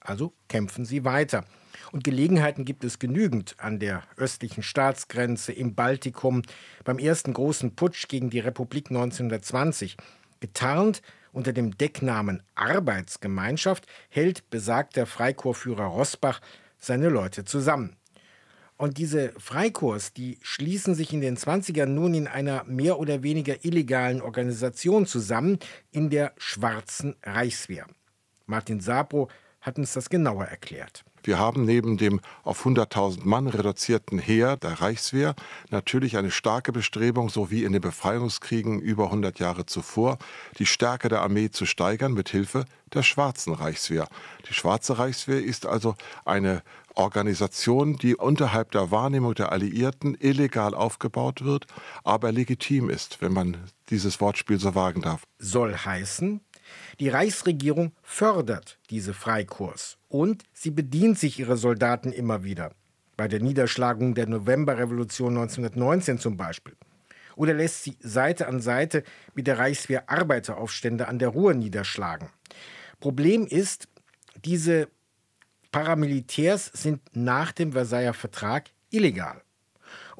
Also 0.00 0.32
kämpfen 0.48 0.84
sie 0.84 1.04
weiter. 1.04 1.44
Und 1.92 2.04
Gelegenheiten 2.04 2.64
gibt 2.64 2.84
es 2.84 2.98
genügend 2.98 3.54
an 3.58 3.78
der 3.78 4.02
östlichen 4.16 4.62
Staatsgrenze, 4.62 5.52
im 5.52 5.74
Baltikum, 5.74 6.42
beim 6.84 6.98
ersten 6.98 7.32
großen 7.32 7.74
Putsch 7.74 8.08
gegen 8.08 8.30
die 8.30 8.40
Republik 8.40 8.90
1920. 8.90 9.96
Getarnt 10.40 11.02
unter 11.32 11.52
dem 11.52 11.76
Decknamen 11.76 12.42
Arbeitsgemeinschaft 12.54 13.86
hält 14.08 14.48
besagter 14.50 15.06
Freikorpsführer 15.06 15.84
Rossbach 15.84 16.40
seine 16.78 17.08
Leute 17.08 17.44
zusammen. 17.44 17.96
Und 18.76 18.96
diese 18.96 19.32
Freikorps, 19.38 20.14
die 20.14 20.38
schließen 20.40 20.94
sich 20.94 21.12
in 21.12 21.20
den 21.20 21.36
20ern 21.36 21.84
nun 21.84 22.14
in 22.14 22.26
einer 22.26 22.64
mehr 22.64 22.98
oder 22.98 23.22
weniger 23.22 23.62
illegalen 23.62 24.22
Organisation 24.22 25.04
zusammen, 25.04 25.58
in 25.90 26.08
der 26.08 26.32
Schwarzen 26.38 27.14
Reichswehr. 27.22 27.86
Martin 28.46 28.80
Sabro 28.80 29.28
hat 29.60 29.76
uns 29.76 29.92
das 29.92 30.08
genauer 30.08 30.46
erklärt. 30.46 31.04
Wir 31.22 31.38
haben 31.38 31.64
neben 31.64 31.96
dem 31.96 32.20
auf 32.44 32.64
100.000 32.64 33.24
Mann 33.24 33.46
reduzierten 33.46 34.18
Heer 34.18 34.56
der 34.56 34.80
Reichswehr 34.80 35.34
natürlich 35.70 36.16
eine 36.16 36.30
starke 36.30 36.72
Bestrebung, 36.72 37.28
so 37.28 37.50
wie 37.50 37.64
in 37.64 37.72
den 37.72 37.82
Befreiungskriegen 37.82 38.80
über 38.80 39.04
100 39.04 39.38
Jahre 39.38 39.66
zuvor, 39.66 40.18
die 40.58 40.66
Stärke 40.66 41.08
der 41.08 41.22
Armee 41.22 41.50
zu 41.50 41.66
steigern 41.66 42.12
mit 42.12 42.28
Hilfe 42.28 42.64
der 42.92 43.02
Schwarzen 43.02 43.54
Reichswehr. 43.54 44.08
Die 44.48 44.54
Schwarze 44.54 44.98
Reichswehr 44.98 45.42
ist 45.42 45.66
also 45.66 45.94
eine 46.24 46.62
Organisation, 46.94 47.96
die 47.96 48.16
unterhalb 48.16 48.72
der 48.72 48.90
Wahrnehmung 48.90 49.34
der 49.34 49.52
Alliierten 49.52 50.16
illegal 50.18 50.74
aufgebaut 50.74 51.42
wird, 51.44 51.66
aber 52.04 52.32
legitim 52.32 52.90
ist, 52.90 53.22
wenn 53.22 53.32
man 53.32 53.56
dieses 53.90 54.20
Wortspiel 54.20 54.58
so 54.58 54.74
wagen 54.74 55.02
darf. 55.02 55.22
Soll 55.38 55.74
heißen, 55.74 56.40
die 56.98 57.08
Reichsregierung 57.08 57.92
fördert 58.02 58.78
diese 58.90 59.14
Freikorps 59.14 59.98
und 60.08 60.44
sie 60.52 60.70
bedient 60.70 61.18
sich 61.18 61.38
ihrer 61.38 61.56
Soldaten 61.56 62.12
immer 62.12 62.44
wieder. 62.44 62.72
Bei 63.16 63.28
der 63.28 63.40
Niederschlagung 63.40 64.14
der 64.14 64.26
Novemberrevolution 64.26 65.36
1919 65.36 66.18
zum 66.18 66.36
Beispiel. 66.36 66.76
Oder 67.36 67.54
lässt 67.54 67.84
sie 67.84 67.96
Seite 68.00 68.48
an 68.48 68.60
Seite 68.60 69.02
mit 69.34 69.46
der 69.46 69.58
Reichswehr 69.58 70.10
Arbeiteraufstände 70.10 71.08
an 71.08 71.18
der 71.18 71.28
Ruhr 71.28 71.54
niederschlagen. 71.54 72.28
Problem 72.98 73.46
ist, 73.46 73.88
diese 74.44 74.88
Paramilitärs 75.72 76.66
sind 76.66 77.00
nach 77.14 77.52
dem 77.52 77.72
Versailler 77.72 78.14
Vertrag 78.14 78.70
illegal. 78.90 79.42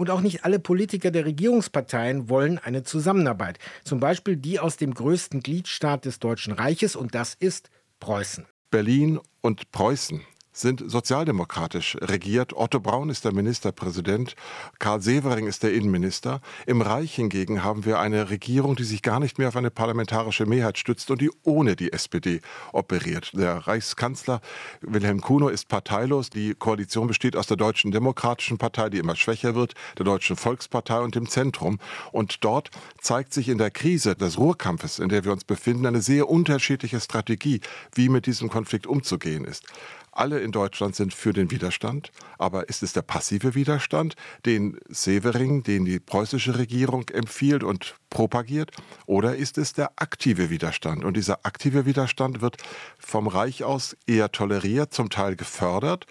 Und 0.00 0.09
auch 0.09 0.23
nicht 0.23 0.47
alle 0.47 0.59
Politiker 0.59 1.11
der 1.11 1.26
Regierungsparteien 1.26 2.30
wollen 2.30 2.59
eine 2.59 2.85
Zusammenarbeit. 2.85 3.59
Zum 3.85 4.00
Beispiel 4.00 4.35
die 4.35 4.59
aus 4.59 4.78
dem 4.78 4.95
größten 4.95 5.42
Gliedstaat 5.42 6.07
des 6.07 6.19
Deutschen 6.21 6.54
Reiches, 6.54 6.97
und 6.97 7.14
das 7.14 7.35
ist 7.35 7.69
Preußen. 7.99 8.47
Berlin 8.71 9.21
und 9.42 9.71
Preußen 9.73 10.23
sind 10.52 10.83
sozialdemokratisch 10.87 11.97
regiert. 12.00 12.52
Otto 12.54 12.80
Braun 12.80 13.11
ist 13.11 13.25
der 13.25 13.33
Ministerpräsident, 13.33 14.35
Karl 14.78 15.00
Severing 15.00 15.47
ist 15.47 15.62
der 15.62 15.73
Innenminister. 15.73 16.40
Im 16.66 16.83
Reich 16.83 17.14
hingegen 17.14 17.62
haben 17.62 17.85
wir 17.85 17.99
eine 18.00 18.30
Regierung, 18.30 18.76
die 18.76 18.85
sich 18.85 19.02
gar 19.02 19.21
nicht 19.21 19.38
mehr 19.38 19.49
auf 19.49 19.57
eine 19.57 19.71
parlamentarische 19.71 20.47
Mehrheit 20.47 20.78
stützt 20.78 21.11
und 21.11 21.21
die 21.21 21.30
ohne 21.45 21.76
die 21.76 21.92
SPD 21.92 22.40
operiert. 22.73 23.30
Der 23.35 23.66
Reichskanzler 23.66 24.40
Wilhelm 24.80 25.21
Kuno 25.21 25.49
ist 25.49 25.69
parteilos. 25.69 26.30
Die 26.30 26.54
Koalition 26.54 27.07
besteht 27.07 27.37
aus 27.37 27.47
der 27.47 27.57
Deutschen 27.57 27.92
Demokratischen 27.92 28.59
Partei, 28.59 28.90
die 28.90 28.99
immer 28.99 29.16
schwächer 29.16 29.54
wird, 29.54 29.75
der 29.99 30.04
Deutschen 30.04 30.37
Volkspartei 30.37 31.00
und 31.00 31.14
dem 31.14 31.28
Zentrum. 31.28 31.78
Und 32.12 32.45
dort 32.45 32.71
zeigt 33.00 33.33
sich 33.33 33.49
in 33.49 33.59
der 33.59 33.71
Krise 33.71 34.14
des 34.16 34.38
Ruhrkampfes, 34.38 34.99
in 34.99 35.09
der 35.09 35.25
wir 35.25 35.33
uns 35.33 35.45
befinden, 35.45 35.87
eine 35.87 36.02
sehr 36.02 36.28
unterschiedliche 36.28 37.00
Strategie, 37.00 37.61
wie 37.95 38.09
mit 38.09 38.26
diesem 38.26 38.49
Konflikt 38.49 38.87
umzugehen 38.87 39.45
ist. 39.45 39.64
Alle 40.12 40.40
in 40.40 40.52
Deutschland 40.52 40.97
sind 40.97 41.14
für 41.14 41.33
den 41.33 41.50
Widerstand. 41.50 42.11
Aber 42.38 42.69
ist 42.69 42.83
es 42.83 42.93
der 42.93 43.02
passive 43.02 43.55
Widerstand, 43.55 44.14
den 44.47 44.79
Severing, 44.88 45.62
den 45.62 45.85
die 45.85 46.00
preußische 46.00 46.59
Regierung 46.59 47.09
empfiehlt 47.09 47.62
und 47.62 47.95
propagiert? 48.11 48.73
Oder 49.07 49.37
ist 49.37 49.59
es 49.59 49.73
der 49.73 49.93
aktive 49.97 50.50
Widerstand? 50.50 51.05
Und 51.05 51.17
dieser 51.17 51.45
aktive 51.45 51.87
Widerstand 51.87 52.40
wird 52.40 52.57
vom 52.99 53.29
Reich 53.29 53.64
aus 53.64 53.97
eher 54.07 54.33
toleriert, 54.33 54.93
zum 54.93 55.11
Teil 55.11 55.37
gefördert 55.37 56.07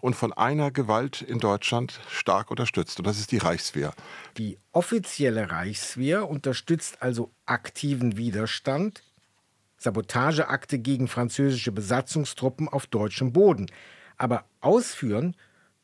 und 0.00 0.14
von 0.14 0.34
einer 0.34 0.70
Gewalt 0.70 1.22
in 1.22 1.38
Deutschland 1.38 1.98
stark 2.10 2.50
unterstützt. 2.50 2.98
Und 2.98 3.06
das 3.06 3.18
ist 3.18 3.32
die 3.32 3.38
Reichswehr. 3.38 3.94
Die 4.36 4.58
offizielle 4.72 5.50
Reichswehr 5.50 6.28
unterstützt 6.28 7.00
also 7.00 7.30
aktiven 7.46 8.18
Widerstand, 8.18 9.02
Sabotageakte 9.84 10.78
gegen 10.78 11.08
französische 11.08 11.70
Besatzungstruppen 11.70 12.68
auf 12.68 12.86
deutschem 12.86 13.32
Boden. 13.32 13.66
Aber 14.16 14.44
ausführen 14.60 15.36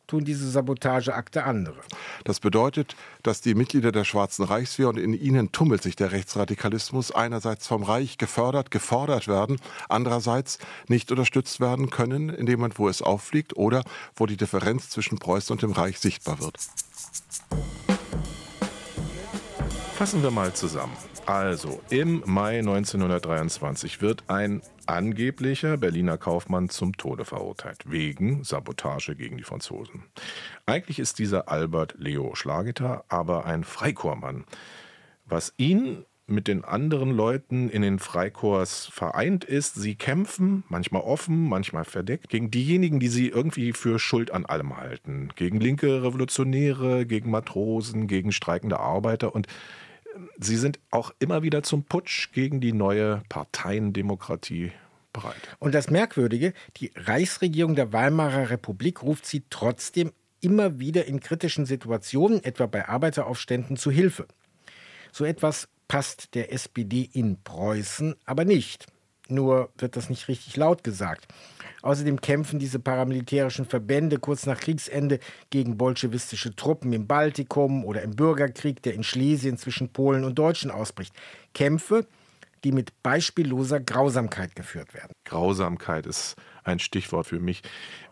tun 0.06 0.24
diese 0.24 0.50
Sabotageakte 0.50 1.44
andere. 1.44 1.80
Das 2.24 2.40
bedeutet, 2.40 2.96
dass 3.22 3.42
die 3.42 3.54
Mitglieder 3.54 3.92
der 3.92 4.04
Schwarzen 4.04 4.44
Reichswehr 4.44 4.88
und 4.88 4.98
in 4.98 5.14
ihnen 5.14 5.52
tummelt 5.52 5.82
sich 5.82 5.94
der 5.94 6.10
Rechtsradikalismus 6.12 7.12
einerseits 7.12 7.66
vom 7.68 7.84
Reich 7.84 8.18
gefördert, 8.18 8.70
gefordert 8.70 9.28
werden, 9.28 9.60
andererseits 9.88 10.58
nicht 10.88 11.12
unterstützt 11.12 11.60
werden 11.60 11.90
können 11.90 12.30
in 12.30 12.46
dem 12.46 12.58
Moment, 12.58 12.78
wo 12.78 12.88
es 12.88 13.02
auffliegt 13.02 13.56
oder 13.56 13.84
wo 14.16 14.26
die 14.26 14.36
Differenz 14.36 14.90
zwischen 14.90 15.18
Preußen 15.18 15.52
und 15.52 15.62
dem 15.62 15.72
Reich 15.72 16.00
sichtbar 16.00 16.40
wird. 16.40 16.56
Fassen 19.94 20.22
wir 20.22 20.30
mal 20.30 20.52
zusammen. 20.54 20.96
Also, 21.26 21.80
im 21.90 22.22
Mai 22.26 22.58
1923 22.58 24.00
wird 24.02 24.24
ein 24.28 24.62
angeblicher 24.86 25.76
Berliner 25.76 26.18
Kaufmann 26.18 26.68
zum 26.68 26.96
Tode 26.96 27.24
verurteilt, 27.24 27.84
wegen 27.86 28.42
Sabotage 28.42 29.14
gegen 29.14 29.36
die 29.36 29.44
Franzosen. 29.44 30.04
Eigentlich 30.66 30.98
ist 30.98 31.18
dieser 31.18 31.48
Albert 31.48 31.94
Leo 31.98 32.34
Schlageter 32.34 33.04
aber 33.08 33.44
ein 33.44 33.64
Freikorpsmann. 33.64 34.44
Was 35.26 35.54
ihn 35.56 36.04
mit 36.30 36.48
den 36.48 36.64
anderen 36.64 37.10
Leuten 37.10 37.68
in 37.68 37.82
den 37.82 37.98
Freikorps 37.98 38.86
vereint 38.86 39.44
ist, 39.44 39.74
sie 39.74 39.96
kämpfen, 39.96 40.64
manchmal 40.68 41.02
offen, 41.02 41.48
manchmal 41.48 41.84
verdeckt, 41.84 42.28
gegen 42.28 42.50
diejenigen, 42.50 43.00
die 43.00 43.08
sie 43.08 43.28
irgendwie 43.28 43.72
für 43.72 43.98
Schuld 43.98 44.30
an 44.30 44.46
allem 44.46 44.76
halten. 44.76 45.30
Gegen 45.34 45.60
linke 45.60 46.02
Revolutionäre, 46.02 47.04
gegen 47.04 47.30
Matrosen, 47.30 48.06
gegen 48.06 48.32
streikende 48.32 48.78
Arbeiter 48.78 49.34
und 49.34 49.48
Sie 50.38 50.56
sind 50.56 50.78
auch 50.90 51.12
immer 51.18 51.42
wieder 51.42 51.62
zum 51.62 51.84
Putsch 51.84 52.32
gegen 52.32 52.60
die 52.60 52.72
neue 52.72 53.22
Parteiendemokratie 53.28 54.72
bereit. 55.12 55.56
Und 55.58 55.74
das 55.74 55.90
Merkwürdige, 55.90 56.52
die 56.76 56.92
Reichsregierung 56.96 57.74
der 57.74 57.92
Weimarer 57.92 58.50
Republik 58.50 59.02
ruft 59.02 59.26
sie 59.26 59.44
trotzdem 59.50 60.12
immer 60.40 60.78
wieder 60.78 61.06
in 61.06 61.20
kritischen 61.20 61.66
Situationen, 61.66 62.42
etwa 62.42 62.66
bei 62.66 62.88
Arbeiteraufständen, 62.88 63.76
zu 63.76 63.90
Hilfe. 63.90 64.26
So 65.12 65.24
etwas 65.24 65.68
passt 65.88 66.34
der 66.34 66.52
SPD 66.52 67.08
in 67.12 67.42
Preußen 67.42 68.14
aber 68.24 68.44
nicht. 68.44 68.86
Nur 69.30 69.70
wird 69.78 69.96
das 69.96 70.10
nicht 70.10 70.28
richtig 70.28 70.56
laut 70.56 70.84
gesagt. 70.84 71.26
Außerdem 71.82 72.20
kämpfen 72.20 72.58
diese 72.58 72.78
paramilitärischen 72.78 73.64
Verbände 73.64 74.18
kurz 74.18 74.44
nach 74.44 74.60
Kriegsende 74.60 75.18
gegen 75.48 75.78
bolschewistische 75.78 76.54
Truppen 76.54 76.92
im 76.92 77.06
Baltikum 77.06 77.84
oder 77.84 78.02
im 78.02 78.16
Bürgerkrieg, 78.16 78.82
der 78.82 78.94
in 78.94 79.02
Schlesien 79.02 79.56
zwischen 79.56 79.88
Polen 79.88 80.24
und 80.24 80.38
Deutschen 80.38 80.70
ausbricht. 80.70 81.14
Kämpfe, 81.54 82.06
die 82.64 82.72
mit 82.72 83.02
beispielloser 83.02 83.80
Grausamkeit 83.80 84.54
geführt 84.54 84.92
werden. 84.92 85.12
Grausamkeit 85.24 86.06
ist 86.06 86.36
ein 86.64 86.78
Stichwort 86.78 87.26
für 87.26 87.40
mich. 87.40 87.62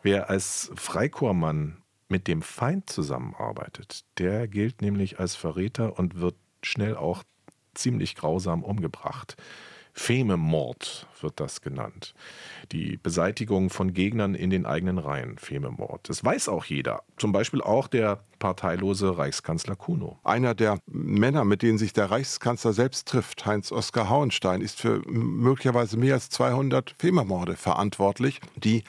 Wer 0.03 0.31
als 0.31 0.71
Freikorpsmann 0.75 1.83
mit 2.09 2.27
dem 2.27 2.41
Feind 2.41 2.89
zusammenarbeitet, 2.89 4.05
der 4.17 4.49
gilt 4.49 4.81
nämlich 4.81 5.21
als 5.21 5.35
Verräter 5.35 5.99
und 5.99 6.19
wird 6.21 6.37
schnell 6.63 6.97
auch 6.97 7.23
ziemlich 7.75 8.17
grausam 8.17 8.65
umgebracht. 8.65 9.37
Fememord 9.99 11.09
wird 11.21 11.41
das 11.41 11.61
genannt. 11.61 12.15
Die 12.71 12.97
Beseitigung 12.97 13.69
von 13.69 13.93
Gegnern 13.93 14.37
in 14.37 14.49
den 14.49 14.65
eigenen 14.65 14.97
Reihen, 14.99 15.39
Fememord. 15.39 16.09
Das 16.09 16.25
weiß 16.25 16.49
auch 16.49 16.65
jeder. 16.65 17.03
Zum 17.17 17.33
Beispiel 17.33 17.61
auch 17.61 17.89
der 17.89 18.23
parteilose 18.39 19.19
Reichskanzler 19.19 19.77
Kuno. 19.77 20.19
Einer 20.25 20.55
der 20.55 20.79
Männer, 20.87 21.45
mit 21.45 21.63
denen 21.63 21.79
sich 21.79 21.93
der 21.93 22.11
Reichskanzler 22.11 22.73
selbst 22.73 23.09
trifft, 23.09 23.47
Heinz-Oskar 23.47 24.09
Hauenstein, 24.09 24.61
ist 24.61 24.81
für 24.81 25.03
möglicherweise 25.07 25.97
mehr 25.97 26.15
als 26.15 26.31
200 26.31 26.95
Fememorde 26.99 27.57
verantwortlich, 27.57 28.41
die 28.57 28.85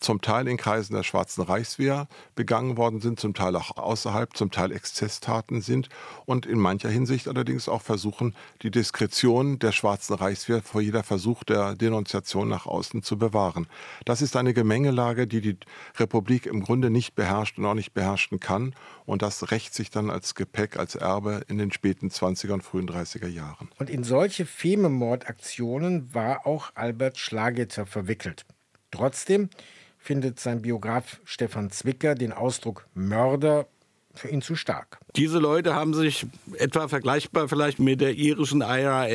zum 0.00 0.20
Teil 0.22 0.48
in 0.48 0.56
Kreisen 0.56 0.94
der 0.94 1.02
Schwarzen 1.02 1.42
Reichswehr 1.42 2.08
begangen 2.34 2.76
worden 2.76 3.00
sind, 3.00 3.20
zum 3.20 3.34
Teil 3.34 3.54
auch 3.56 3.76
außerhalb, 3.76 4.36
zum 4.36 4.50
Teil 4.50 4.72
Exzesstaten 4.72 5.60
sind 5.60 5.88
und 6.24 6.46
in 6.46 6.58
mancher 6.58 6.88
Hinsicht 6.88 7.28
allerdings 7.28 7.68
auch 7.68 7.82
versuchen, 7.82 8.34
die 8.62 8.70
Diskretion 8.70 9.58
der 9.58 9.72
Schwarzen 9.72 10.14
Reichswehr 10.14 10.62
vor 10.62 10.80
jeder 10.80 11.02
Versuch 11.02 11.44
der 11.44 11.74
Denunziation 11.74 12.48
nach 12.48 12.66
außen 12.66 13.02
zu 13.02 13.18
bewahren. 13.18 13.66
Das 14.04 14.22
ist 14.22 14.36
eine 14.36 14.54
Gemengelage, 14.54 15.26
die 15.26 15.40
die 15.40 15.58
Republik 15.98 16.46
im 16.46 16.62
Grunde 16.62 16.90
nicht 16.90 17.14
beherrscht 17.14 17.58
und 17.58 17.66
auch 17.66 17.74
nicht 17.74 17.92
beherrschen 17.92 18.40
kann 18.40 18.74
und 19.06 19.22
das 19.22 19.50
rächt 19.50 19.74
sich 19.74 19.90
dann 19.90 20.10
als 20.10 20.34
Gepäck, 20.34 20.76
als 20.76 20.94
Erbe 20.94 21.42
in 21.48 21.58
den 21.58 21.72
späten 21.72 22.08
20er 22.08 22.52
und 22.52 22.62
frühen 22.62 22.88
30er 22.88 23.28
Jahren. 23.28 23.68
Und 23.78 23.90
in 23.90 24.04
solche 24.04 24.46
Fememordaktionen 24.46 26.14
war 26.14 26.46
auch 26.46 26.72
Albert 26.74 27.18
Schlageter 27.18 27.86
verwickelt. 27.86 28.44
Trotzdem 28.90 29.50
findet 29.98 30.40
sein 30.40 30.62
Biograf 30.62 31.20
Stefan 31.24 31.70
Zwicker 31.70 32.14
den 32.14 32.32
Ausdruck 32.32 32.86
Mörder 32.94 33.66
für 34.14 34.28
ihn 34.28 34.42
zu 34.42 34.56
stark. 34.56 34.98
Diese 35.16 35.38
Leute 35.38 35.74
haben 35.74 35.94
sich 35.94 36.26
etwa 36.54 36.88
vergleichbar 36.88 37.48
vielleicht 37.48 37.78
mit 37.78 38.00
der 38.00 38.14
irischen 38.14 38.62
IRA 38.62 39.06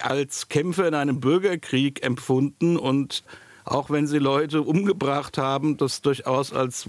als 0.00 0.48
Kämpfer 0.48 0.86
in 0.86 0.94
einem 0.94 1.20
Bürgerkrieg 1.20 2.04
empfunden 2.04 2.76
und 2.76 3.24
auch 3.64 3.90
wenn 3.90 4.06
sie 4.06 4.18
Leute 4.18 4.62
umgebracht 4.62 5.38
haben, 5.38 5.76
das 5.76 6.02
durchaus 6.02 6.52
als 6.52 6.88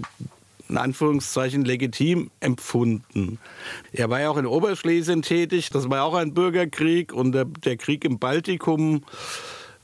in 0.68 0.76
Anführungszeichen 0.76 1.64
legitim 1.64 2.30
empfunden. 2.40 3.38
Er 3.92 4.10
war 4.10 4.20
ja 4.20 4.30
auch 4.30 4.36
in 4.36 4.46
Oberschlesien 4.46 5.22
tätig, 5.22 5.70
das 5.70 5.88
war 5.88 6.04
auch 6.04 6.14
ein 6.14 6.34
Bürgerkrieg 6.34 7.12
und 7.12 7.32
der, 7.32 7.44
der 7.44 7.76
Krieg 7.76 8.04
im 8.04 8.18
Baltikum 8.18 9.02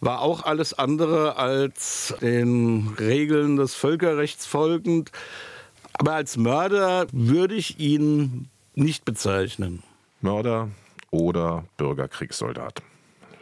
war 0.01 0.21
auch 0.21 0.45
alles 0.45 0.75
andere 0.75 1.37
als 1.37 2.15
den 2.21 2.95
Regeln 2.99 3.57
des 3.57 3.75
Völkerrechts 3.75 4.47
folgend. 4.47 5.13
Aber 5.93 6.15
als 6.15 6.37
Mörder 6.37 7.07
würde 7.13 7.55
ich 7.55 7.79
ihn 7.79 8.49
nicht 8.75 9.05
bezeichnen. 9.05 9.85
Mörder 10.21 10.71
oder 11.11 11.65
Bürgerkriegssoldat. 11.77 12.83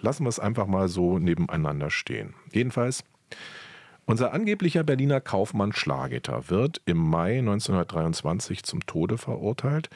Lassen 0.03 0.25
wir 0.25 0.29
es 0.29 0.39
einfach 0.39 0.67
mal 0.67 0.89
so 0.89 1.19
nebeneinander 1.19 1.91
stehen. 1.91 2.35
Jedenfalls, 2.53 3.05
unser 4.11 4.33
angeblicher 4.33 4.83
Berliner 4.83 5.21
Kaufmann 5.21 5.73
Schlageter 5.73 6.49
wird 6.49 6.81
im 6.85 6.99
Mai 6.99 7.39
1923 7.39 8.63
zum 8.63 8.85
Tode 8.87 9.19
verurteilt 9.19 9.89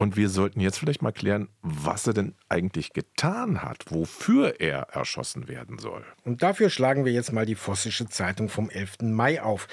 und 0.00 0.16
wir 0.16 0.30
sollten 0.30 0.60
jetzt 0.60 0.78
vielleicht 0.78 1.02
mal 1.02 1.12
klären, 1.12 1.48
was 1.60 2.06
er 2.06 2.14
denn 2.14 2.34
eigentlich 2.48 2.94
getan 2.94 3.62
hat, 3.62 3.84
wofür 3.90 4.58
er 4.58 4.88
erschossen 4.92 5.46
werden 5.46 5.78
soll. 5.78 6.02
Und 6.24 6.42
dafür 6.42 6.70
schlagen 6.70 7.04
wir 7.04 7.12
jetzt 7.12 7.32
mal 7.32 7.44
die 7.44 7.54
Vossische 7.54 8.08
Zeitung 8.08 8.48
vom 8.48 8.70
11. 8.70 9.02
Mai 9.02 9.42
auf. 9.42 9.68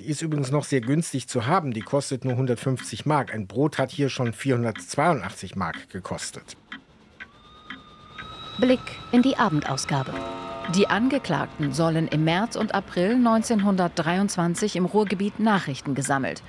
Die 0.00 0.06
ist 0.06 0.22
übrigens 0.22 0.50
noch 0.50 0.64
sehr 0.64 0.80
günstig 0.80 1.28
zu 1.28 1.46
haben. 1.46 1.72
Die 1.72 1.82
kostet 1.82 2.24
nur 2.24 2.32
150 2.32 3.06
Mark. 3.06 3.32
Ein 3.32 3.46
Brot 3.46 3.78
hat 3.78 3.92
hier 3.92 4.08
schon 4.08 4.32
482 4.32 5.54
Mark 5.54 5.88
gekostet. 5.90 6.56
Blick 8.58 8.80
in 9.12 9.22
die 9.22 9.36
Abendausgabe. 9.36 10.12
Die 10.76 10.86
Angeklagten 10.86 11.72
sollen 11.72 12.06
im 12.06 12.22
März 12.22 12.54
und 12.54 12.76
April 12.76 13.14
1923 13.14 14.76
im 14.76 14.84
Ruhrgebiet 14.84 15.40
Nachrichten 15.40 15.96
gesammelt. 15.96 16.44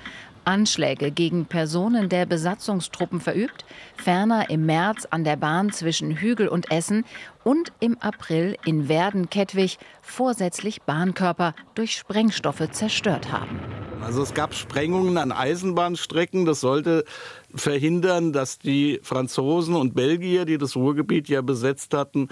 Anschläge 0.45 1.09
gegen 1.09 1.45
Personen 1.45 2.07
der 2.07 2.27
Besatzungstruppen 2.27 3.19
verübt, 3.19 3.65
ferner 3.95 4.51
im 4.51 4.67
März 4.67 5.07
an 5.09 5.23
der 5.23 5.37
Bahn 5.37 5.71
zwischen 5.71 6.11
Hügel 6.11 6.47
und 6.49 6.69
Essen 6.71 7.03
und 7.43 7.71
im 7.79 7.97
April 7.99 8.57
in 8.63 8.87
Werden-Kettwig 8.87 9.79
vorsätzlich 10.01 10.83
Bahnkörper 10.83 11.55
durch 11.73 11.93
Sprengstoffe 11.93 12.69
zerstört 12.71 13.31
haben. 13.31 13.59
Also 14.01 14.23
es 14.23 14.33
gab 14.33 14.55
Sprengungen 14.55 15.17
an 15.17 15.31
Eisenbahnstrecken. 15.31 16.45
Das 16.45 16.59
sollte 16.59 17.05
verhindern, 17.53 18.33
dass 18.33 18.57
die 18.57 18.99
Franzosen 19.03 19.75
und 19.75 19.93
Belgier, 19.93 20.45
die 20.45 20.57
das 20.57 20.75
Ruhrgebiet 20.75 21.29
ja 21.29 21.41
besetzt 21.41 21.93
hatten, 21.93 22.27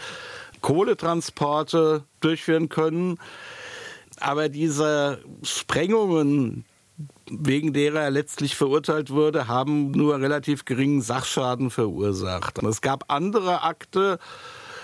Kohletransporte 0.62 2.04
durchführen 2.20 2.70
können. 2.70 3.20
Aber 4.20 4.50
diese 4.50 5.20
Sprengungen, 5.44 6.66
wegen 7.30 7.74
derer 7.74 8.02
er 8.02 8.12
letztlich 8.12 8.56
verurteilt 8.56 9.12
wurde, 9.12 9.48
haben 9.48 9.92
nur 9.92 10.20
relativ 10.20 10.66
geringen 10.66 11.02
Sachschaden 11.02 11.70
verursacht. 11.70 12.62
Es 12.64 12.82
gab 12.82 13.06
andere 13.08 13.64
Akte, 13.64 14.20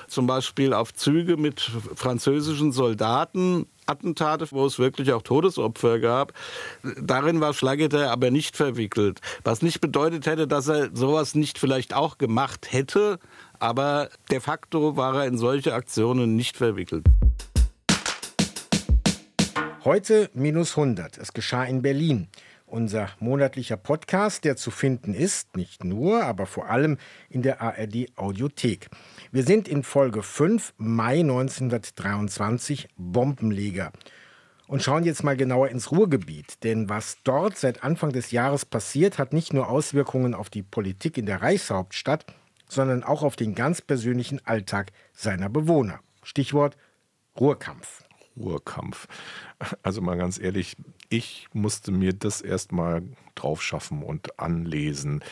zum 0.07 0.27
Beispiel 0.27 0.73
auf 0.73 0.93
Züge 0.93 1.35
mit 1.35 1.59
französischen 1.95 2.71
Soldaten 2.71 3.65
Attentate, 3.85 4.47
wo 4.51 4.65
es 4.65 4.79
wirklich 4.79 5.11
auch 5.13 5.21
Todesopfer 5.21 5.99
gab. 5.99 6.33
Darin 7.01 7.41
war 7.41 7.53
Schlageter 7.53 8.11
aber 8.11 8.31
nicht 8.31 8.55
verwickelt. 8.57 9.21
Was 9.43 9.61
nicht 9.61 9.81
bedeutet 9.81 10.25
hätte, 10.25 10.47
dass 10.47 10.67
er 10.67 10.89
sowas 10.93 11.35
nicht 11.35 11.59
vielleicht 11.59 11.93
auch 11.93 12.17
gemacht 12.17 12.71
hätte, 12.71 13.19
aber 13.59 14.09
de 14.31 14.39
facto 14.39 14.97
war 14.97 15.15
er 15.15 15.25
in 15.25 15.37
solche 15.37 15.73
Aktionen 15.73 16.35
nicht 16.35 16.57
verwickelt. 16.57 17.05
Heute 19.83 20.31
minus 20.33 20.71
100. 20.77 21.19
Es 21.19 21.33
geschah 21.33 21.63
in 21.65 21.83
Berlin. 21.83 22.27
Unser 22.75 23.07
monatlicher 23.21 23.77
Podcast, 23.77 24.43
der 24.43 24.57
zu 24.57 24.69
finden 24.69 25.13
ist, 25.13 25.55
nicht 25.55 25.85
nur, 25.85 26.25
aber 26.25 26.45
vor 26.45 26.69
allem 26.69 26.97
in 27.29 27.41
der 27.41 27.61
ARD 27.61 28.07
Audiothek. 28.17 28.89
Wir 29.31 29.43
sind 29.43 29.69
in 29.69 29.81
Folge 29.81 30.21
5, 30.21 30.73
Mai 30.75 31.21
1923, 31.21 32.89
Bombenleger. 32.97 33.93
Und 34.67 34.83
schauen 34.83 35.05
jetzt 35.05 35.23
mal 35.23 35.37
genauer 35.37 35.69
ins 35.69 35.89
Ruhrgebiet. 35.89 36.65
Denn 36.65 36.89
was 36.89 37.19
dort 37.23 37.57
seit 37.57 37.81
Anfang 37.81 38.11
des 38.11 38.31
Jahres 38.31 38.65
passiert, 38.65 39.19
hat 39.19 39.31
nicht 39.31 39.53
nur 39.53 39.69
Auswirkungen 39.69 40.33
auf 40.33 40.49
die 40.49 40.63
Politik 40.63 41.17
in 41.17 41.27
der 41.27 41.41
Reichshauptstadt, 41.41 42.25
sondern 42.67 43.05
auch 43.05 43.23
auf 43.23 43.37
den 43.37 43.55
ganz 43.55 43.81
persönlichen 43.81 44.45
Alltag 44.45 44.91
seiner 45.13 45.47
Bewohner. 45.47 46.01
Stichwort 46.23 46.75
Ruhrkampf. 47.39 48.03
Ruhrkampf. 48.37 49.07
Also 49.81 50.01
mal 50.01 50.17
ganz 50.17 50.37
ehrlich, 50.37 50.75
ich 51.09 51.47
musste 51.53 51.91
mir 51.91 52.13
das 52.13 52.41
erstmal 52.41 53.03
drauf 53.35 53.61
schaffen 53.61 54.03
und 54.03 54.39
anlesen. 54.39 55.23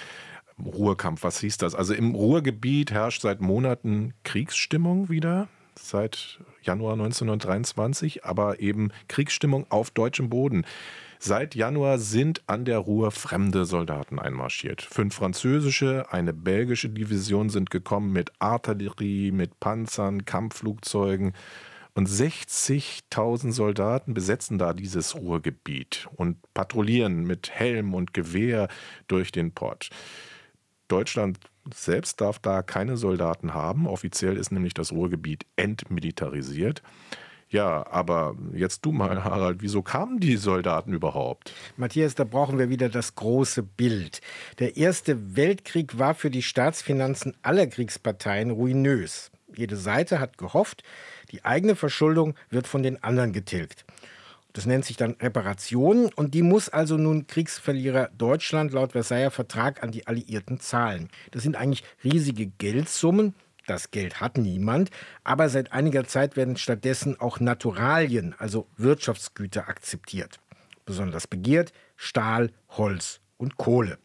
Ruhrkampf, 0.63 1.23
was 1.23 1.39
hieß 1.39 1.57
das? 1.57 1.75
Also 1.75 1.93
im 1.93 2.15
Ruhrgebiet 2.15 2.91
herrscht 2.91 3.21
seit 3.21 3.41
Monaten 3.41 4.13
Kriegsstimmung 4.23 5.09
wieder, 5.09 5.47
seit 5.75 6.39
Januar 6.61 6.93
1923, 6.93 8.23
aber 8.23 8.59
eben 8.59 8.91
Kriegsstimmung 9.07 9.65
auf 9.69 9.91
deutschem 9.91 10.29
Boden. 10.29 10.65
Seit 11.25 11.55
Januar 11.55 11.99
sind 11.99 12.41
an 12.47 12.65
der 12.65 12.79
Ruhr 12.79 13.11
fremde 13.11 13.63
Soldaten 13.63 14.19
einmarschiert. 14.19 14.81
Fünf 14.81 15.15
französische, 15.15 16.11
eine 16.11 16.33
belgische 16.33 16.89
Division 16.89 17.49
sind 17.49 17.69
gekommen 17.69 18.11
mit 18.11 18.33
Artillerie, 18.39 19.31
mit 19.31 19.61
Panzern, 19.61 20.25
Kampfflugzeugen. 20.25 21.33
Und 21.95 22.09
60.000 22.09 23.51
Soldaten 23.51 24.13
besetzen 24.13 24.57
da 24.57 24.73
dieses 24.73 25.15
Ruhrgebiet 25.15 26.07
und 26.15 26.37
patrouillieren 26.53 27.23
mit 27.23 27.51
Helm 27.51 27.93
und 27.93 28.13
Gewehr 28.13 28.67
durch 29.07 29.31
den 29.31 29.51
Port. 29.51 29.89
Deutschland 30.87 31.39
selbst 31.73 32.19
darf 32.19 32.39
da 32.39 32.61
keine 32.61 32.97
Soldaten 32.97 33.53
haben. 33.53 33.87
Offiziell 33.87 34.37
ist 34.37 34.51
nämlich 34.51 34.73
das 34.73 34.91
Ruhrgebiet 34.91 35.45
entmilitarisiert. 35.55 36.81
Ja, 37.49 37.85
aber 37.85 38.35
jetzt 38.53 38.83
du 38.83 38.91
mal, 38.91 39.23
Harald, 39.23 39.61
wieso 39.61 39.83
kamen 39.83 40.19
die 40.19 40.37
Soldaten 40.37 40.91
überhaupt? 40.91 41.53
Matthias, 41.77 42.15
da 42.15 42.23
brauchen 42.23 42.57
wir 42.57 42.69
wieder 42.69 42.89
das 42.89 43.13
große 43.13 43.61
Bild. 43.61 44.21
Der 44.57 44.75
Erste 44.75 45.35
Weltkrieg 45.35 45.99
war 45.99 46.15
für 46.15 46.31
die 46.31 46.41
Staatsfinanzen 46.41 47.37
aller 47.43 47.67
Kriegsparteien 47.67 48.49
ruinös. 48.49 49.29
Jede 49.55 49.77
Seite 49.77 50.19
hat 50.19 50.37
gehofft, 50.37 50.83
die 51.31 51.45
eigene 51.45 51.75
Verschuldung 51.75 52.35
wird 52.49 52.67
von 52.67 52.83
den 52.83 53.03
anderen 53.03 53.33
getilgt. 53.33 53.85
Das 54.53 54.67
nennt 54.67 54.85
sich 54.85 54.97
dann 54.97 55.15
Reparation 55.19 56.11
und 56.13 56.35
die 56.35 56.43
muss 56.43 56.69
also 56.69 56.95
nun 56.95 57.25
Kriegsverlierer 57.25 58.11
Deutschland 58.15 58.71
laut 58.71 58.91
Versailler 58.91 59.31
Vertrag 59.31 59.81
an 59.81 59.91
die 59.91 60.05
Alliierten 60.05 60.59
zahlen. 60.59 61.09
Das 61.31 61.41
sind 61.41 61.55
eigentlich 61.55 61.83
riesige 62.03 62.45
Geldsummen. 62.45 63.33
Das 63.65 63.89
Geld 63.89 64.21
hat 64.21 64.37
niemand, 64.37 64.91
aber 65.23 65.49
seit 65.49 65.71
einiger 65.71 66.03
Zeit 66.03 66.35
werden 66.35 66.57
stattdessen 66.57 67.19
auch 67.19 67.39
Naturalien, 67.39 68.35
also 68.37 68.67
Wirtschaftsgüter, 68.77 69.69
akzeptiert. 69.69 70.39
Besonders 70.85 71.27
begehrt 71.27 71.71
Stahl, 71.95 72.51
Holz 72.69 73.21
und 73.37 73.57
Kohle. 73.57 73.97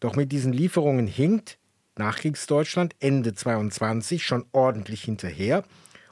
Doch 0.00 0.16
mit 0.16 0.32
diesen 0.32 0.52
Lieferungen 0.52 1.06
hinkt 1.06 1.58
Nachkriegsdeutschland 1.96 2.94
Ende 3.00 3.34
22 3.34 4.24
schon 4.24 4.44
ordentlich 4.52 5.02
hinterher 5.02 5.64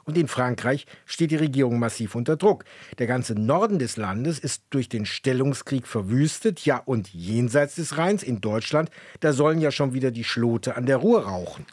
und 0.03 0.17
in 0.17 0.27
Frankreich 0.27 0.87
steht 1.05 1.31
die 1.31 1.37
Regierung 1.37 1.79
massiv 1.79 2.15
unter 2.15 2.35
Druck. 2.35 2.65
Der 2.97 3.07
ganze 3.07 3.33
Norden 3.33 3.79
des 3.79 3.97
Landes 3.97 4.39
ist 4.39 4.63
durch 4.69 4.89
den 4.89 5.05
Stellungskrieg 5.05 5.87
verwüstet. 5.87 6.65
Ja, 6.65 6.77
und 6.77 7.13
jenseits 7.13 7.75
des 7.75 7.97
Rheins 7.97 8.23
in 8.23 8.41
Deutschland, 8.41 8.89
da 9.19 9.33
sollen 9.33 9.59
ja 9.59 9.71
schon 9.71 9.93
wieder 9.93 10.11
die 10.11 10.23
Schlote 10.23 10.75
an 10.75 10.85
der 10.85 10.97
Ruhr 10.97 11.23
rauchen. 11.23 11.65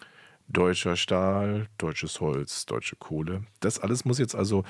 Deutscher 0.49 0.97
Stahl, 0.97 1.67
deutsches 1.77 2.21
Holz, 2.21 2.65
deutsche 2.67 2.97
Kohle. 2.97 3.43
Das 3.61 3.79
alles 3.79 4.05
muss 4.05 4.19
jetzt 4.19 4.35
also 4.35 4.65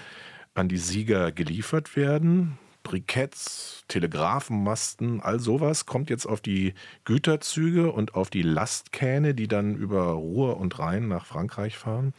an 0.54 0.68
die 0.68 0.78
Sieger 0.78 1.30
geliefert 1.30 1.94
werden. 1.94 2.58
Briketts, 2.88 3.84
Telegrafenmasten, 3.88 5.20
all 5.20 5.40
sowas 5.40 5.84
kommt 5.84 6.08
jetzt 6.08 6.24
auf 6.24 6.40
die 6.40 6.72
Güterzüge 7.04 7.92
und 7.92 8.14
auf 8.14 8.30
die 8.30 8.40
Lastkähne, 8.40 9.34
die 9.34 9.46
dann 9.46 9.76
über 9.76 10.12
Ruhr 10.12 10.56
und 10.56 10.78
Rhein 10.78 11.06
nach 11.06 11.26
Frankreich 11.26 11.76
fahren. 11.76 12.14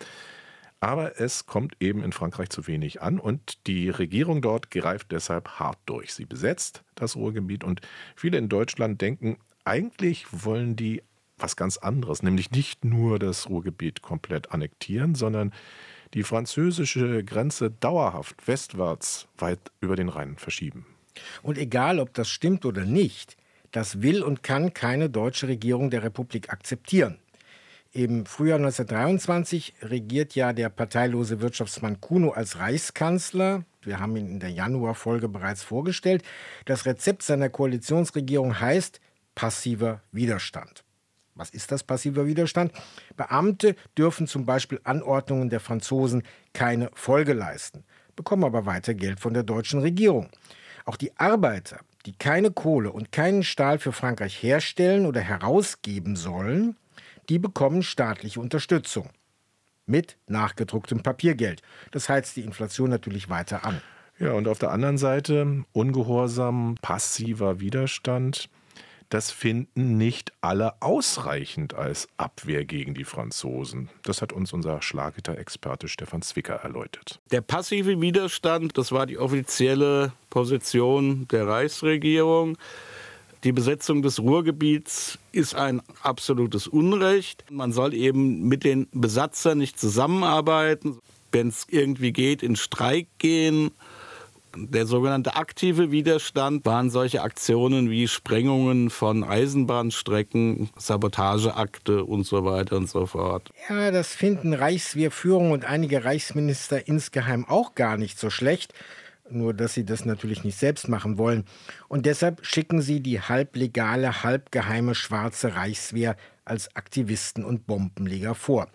Aber 0.80 1.20
es 1.20 1.48
kommt 1.48 1.76
eben 1.80 2.04
in 2.04 2.12
Frankreich 2.12 2.50
zu 2.50 2.68
wenig 2.68 3.02
an 3.02 3.20
und 3.20 3.66
die 3.66 3.90
Regierung 3.90 4.44
dort 4.44 4.70
greift 4.70 5.12
deshalb 5.12 5.60
hart 5.60 5.80
durch. 5.88 6.14
Sie 6.14 6.26
besetzt 6.26 6.84
das 6.94 7.16
Ruhrgebiet 7.16 7.64
und 7.64 7.82
viele 8.16 8.38
in 8.38 8.48
Deutschland 8.48 9.02
denken, 9.02 9.38
eigentlich 9.66 10.28
wollen 10.32 10.76
die 10.76 11.02
was 11.36 11.56
ganz 11.56 11.78
anderes, 11.78 12.22
nämlich 12.22 12.52
nicht 12.52 12.86
nur 12.86 13.18
das 13.18 13.50
Ruhrgebiet 13.50 14.04
komplett 14.04 14.52
annektieren, 14.52 15.16
sondern 15.16 15.52
die 16.14 16.24
französische 16.24 17.24
Grenze 17.24 17.72
dauerhaft 17.72 18.48
westwärts 18.48 19.28
weit 19.38 19.60
über 19.80 19.96
den 19.96 20.10
Rhein 20.10 20.38
verschieben. 20.38 20.86
Und 21.42 21.58
egal, 21.58 22.00
ob 22.00 22.14
das 22.14 22.30
stimmt 22.30 22.66
oder 22.66 22.86
nicht, 22.86 23.38
das 23.72 24.02
will 24.02 24.24
und 24.24 24.42
kann 24.44 24.74
keine 24.74 25.10
deutsche 25.10 25.48
Regierung 25.48 25.90
der 25.90 26.04
Republik 26.04 26.52
akzeptieren. 26.52 27.20
Im 27.92 28.26
Frühjahr 28.28 28.60
1923 28.60 29.74
regiert 29.82 30.36
ja 30.36 30.54
der 30.54 30.70
parteilose 30.70 31.42
Wirtschaftsmann 31.42 32.00
Kuno 32.00 32.30
als 32.32 32.60
Reichskanzler. 32.60 33.66
Wir 33.82 34.00
haben 34.00 34.16
ihn 34.16 34.28
in 34.28 34.40
der 34.40 34.52
Januarfolge 34.52 35.28
bereits 35.28 35.64
vorgestellt. 35.64 36.24
Das 36.66 36.86
Rezept 36.86 37.24
seiner 37.24 37.50
Koalitionsregierung 37.50 38.60
heißt 38.60 39.00
passiver 39.34 40.02
Widerstand. 40.12 40.84
Was 41.40 41.52
ist 41.52 41.72
das 41.72 41.84
passiver 41.84 42.28
Widerstand? 42.28 42.74
Beamte 43.16 43.76
dürfen 43.98 44.28
zum 44.28 44.46
Beispiel 44.46 44.82
Anordnungen 44.84 45.50
der 45.50 45.62
Franzosen 45.62 46.24
keine 46.54 46.92
Folge 46.94 47.32
leisten, 47.32 47.86
bekommen 48.18 48.44
aber 48.44 48.66
weiter 48.66 48.94
Geld 48.94 49.22
von 49.22 49.34
der 49.34 49.44
deutschen 49.44 49.80
Regierung. 49.80 50.30
Auch 50.84 50.98
die 50.98 51.18
Arbeiter, 51.18 51.80
die 52.06 52.12
keine 52.12 52.52
Kohle 52.52 52.92
und 52.92 53.14
keinen 53.14 53.44
Stahl 53.44 53.80
für 53.80 53.94
Frankreich 53.94 54.44
herstellen 54.44 55.06
oder 55.06 55.22
herausgeben 55.22 56.18
sollen, 56.18 56.76
die 57.30 57.40
bekommen 57.40 57.84
staatliche 57.84 58.42
Unterstützung 58.42 59.10
mit 59.86 60.18
nachgedrucktem 60.28 61.04
Papiergeld. 61.04 61.62
Das 61.92 62.10
heizt 62.10 62.36
die 62.36 62.42
Inflation 62.42 62.90
natürlich 62.90 63.30
weiter 63.30 63.64
an. 63.66 63.82
Ja, 64.20 64.34
und 64.34 64.50
auf 64.50 64.60
der 64.60 64.72
anderen 64.72 64.98
Seite 64.98 65.64
Ungehorsam, 65.72 66.76
passiver 66.82 67.62
Widerstand. 67.62 68.50
Das 69.10 69.32
finden 69.32 69.98
nicht 69.98 70.34
alle 70.42 70.80
ausreichend 70.84 71.74
als 71.74 72.08
Abwehr 72.18 72.64
gegen 72.64 72.94
die 72.94 73.04
Franzosen. 73.04 73.90
Das 74.04 74.22
hat 74.22 74.32
uns 74.32 74.54
unser 74.54 74.84
Schlaggitter-Experte 74.84 75.88
Stefan 75.88 76.22
Zwicker 76.22 76.56
erläutert. 76.56 77.20
Der 77.32 77.42
passive 77.42 78.00
Widerstand, 78.02 78.78
das 78.78 78.92
war 78.92 79.08
die 79.08 79.18
offizielle 79.18 80.14
Position 80.30 81.28
der 81.30 81.48
Reichsregierung. 81.48 82.58
Die 83.44 83.52
Besetzung 83.52 84.04
des 84.04 84.20
Ruhrgebiets 84.20 85.18
ist 85.32 85.56
ein 85.56 85.82
absolutes 86.04 86.68
Unrecht. 86.68 87.46
Man 87.50 87.72
soll 87.72 87.96
eben 87.96 88.48
mit 88.48 88.64
den 88.64 88.88
Besatzern 88.92 89.58
nicht 89.58 89.80
zusammenarbeiten. 89.80 91.00
Wenn 91.32 91.48
es 91.48 91.66
irgendwie 91.70 92.12
geht, 92.12 92.44
in 92.44 92.56
Streik 92.56 93.08
gehen. 93.18 93.72
Der 94.56 94.86
sogenannte 94.86 95.36
aktive 95.36 95.92
Widerstand 95.92 96.66
waren 96.66 96.90
solche 96.90 97.22
Aktionen 97.22 97.90
wie 97.90 98.08
Sprengungen 98.08 98.90
von 98.90 99.24
Eisenbahnstrecken, 99.24 100.70
Sabotageakte 100.78 102.04
und 102.04 102.26
so 102.26 102.46
weiter 102.46 102.78
und 102.78 102.90
so 102.90 103.06
fort. 103.06 103.52
Ja, 103.70 103.92
das 103.92 104.16
finden 104.16 104.54
Reichswehrführung 104.54 105.52
und 105.52 105.66
einige 105.66 106.04
Reichsminister 106.04 106.88
insgeheim 106.88 107.46
auch 107.46 107.76
gar 107.76 107.98
nicht 107.98 108.20
so 108.20 108.30
schlecht 108.30 108.74
nur 109.32 109.54
dass 109.54 109.74
sie 109.74 109.86
das 109.86 110.06
natürlich 110.06 110.44
nicht 110.44 110.58
selbst 110.58 110.88
machen 110.88 111.18
wollen. 111.18 111.46
Und 111.88 112.06
deshalb 112.06 112.46
schicken 112.46 112.82
sie 112.82 113.00
die 113.00 113.22
halblegale, 113.22 114.24
halbgeheime 114.24 114.96
schwarze 114.96 115.56
Reichswehr 115.56 116.16
als 116.46 116.76
Aktivisten 116.76 117.46
und 117.46 117.68
Bombenleger 117.68 118.36
vor. 118.36 118.68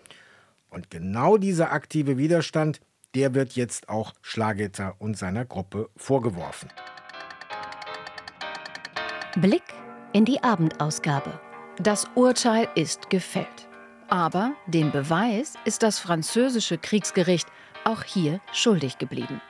Und 0.69 0.89
genau 0.89 1.37
dieser 1.37 1.71
aktive 1.71 2.17
Widerstand, 2.17 2.79
der 3.15 3.33
wird 3.33 3.53
jetzt 3.53 3.89
auch 3.89 4.13
Schlagetter 4.21 4.95
und 4.99 5.17
seiner 5.17 5.45
Gruppe 5.45 5.89
vorgeworfen. 5.95 6.69
Blick 9.37 9.63
in 10.13 10.25
die 10.25 10.43
Abendausgabe. 10.43 11.39
Das 11.77 12.07
Urteil 12.15 12.67
ist 12.75 13.09
gefällt. 13.09 13.67
Aber 14.07 14.53
den 14.67 14.91
Beweis 14.91 15.55
ist 15.65 15.81
das 15.81 15.99
französische 15.99 16.77
Kriegsgericht 16.77 17.47
auch 17.85 18.03
hier 18.03 18.39
schuldig 18.53 18.97
geblieben. 18.97 19.41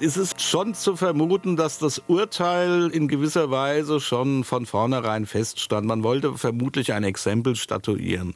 Es 0.00 0.16
ist 0.16 0.40
schon 0.40 0.74
zu 0.74 0.96
vermuten, 0.96 1.56
dass 1.56 1.78
das 1.78 2.02
Urteil 2.08 2.90
in 2.90 3.06
gewisser 3.06 3.50
Weise 3.50 4.00
schon 4.00 4.42
von 4.42 4.66
vornherein 4.66 5.24
feststand. 5.24 5.86
Man 5.86 6.02
wollte 6.02 6.36
vermutlich 6.36 6.92
ein 6.92 7.04
Exempel 7.04 7.54
statuieren. 7.54 8.34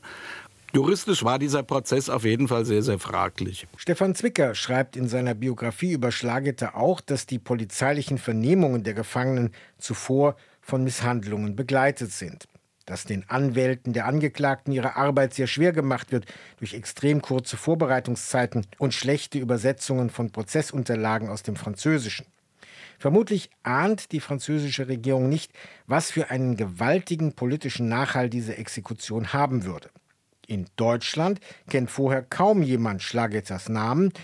Juristisch 0.75 1.25
war 1.25 1.39
dieser 1.39 1.63
Prozess 1.63 2.11
auf 2.11 2.25
jeden 2.25 2.47
Fall 2.47 2.67
sehr, 2.67 2.83
sehr 2.83 2.99
fraglich. 2.99 3.67
Stefan 3.77 4.15
Zwicker 4.15 4.55
schreibt 4.55 4.97
in 4.97 5.09
seiner 5.09 5.35
Biografie 5.35 5.93
über 5.93 6.13
Schlageter 6.13 6.77
auch, 6.77 7.01
dass 7.01 7.25
die 7.25 7.39
polizeilichen 7.39 8.19
Vernehmungen 8.19 8.83
der 8.83 8.93
Gefangenen 8.93 9.53
zuvor 9.79 10.37
von 10.61 10.85
Misshandlungen 10.85 11.57
begleitet 11.57 12.13
sind. 12.13 12.47
Dass 12.85 13.05
den 13.05 13.29
Anwälten 13.29 13.95
der 13.95 14.07
Angeklagten 14.07 14.73
ihre 14.73 14.97
Arbeit 14.97 15.33
sehr 15.33 15.47
schwer 15.47 15.73
gemacht 15.73 16.13
wird 16.13 16.27
durch 16.59 16.75
extrem 16.75 17.23
kurze 17.23 17.57
Vorbereitungszeiten 17.57 18.67
und 18.79 18.93
schlechte 18.93 19.39
Übersetzungen 19.39 20.11
von 20.11 20.33
Prozessunterlagen 20.33 21.31
aus 21.31 21.43
dem 21.43 21.57
Französischen. 21.57 22.27
Vermutlich 22.99 23.49
ahnt 23.63 24.13
die 24.13 24.21
französische 24.21 24.89
Regierung 24.89 25.29
nicht, 25.31 25.53
was 25.87 26.11
für 26.11 26.31
einen 26.31 26.57
gewaltigen 26.57 27.33
politischen 27.35 27.89
Nachhall 27.89 28.29
diese 28.29 28.57
Exekution 28.57 29.33
haben 29.33 29.65
würde. 29.65 29.89
In 30.49 30.67
Deutschland 30.77 31.41
kennt 31.69 31.91
vorher 31.91 32.23
kaum 32.23 32.63
jemand 32.63 33.03
Schlagetters 33.03 33.69
Namen. 33.69 34.15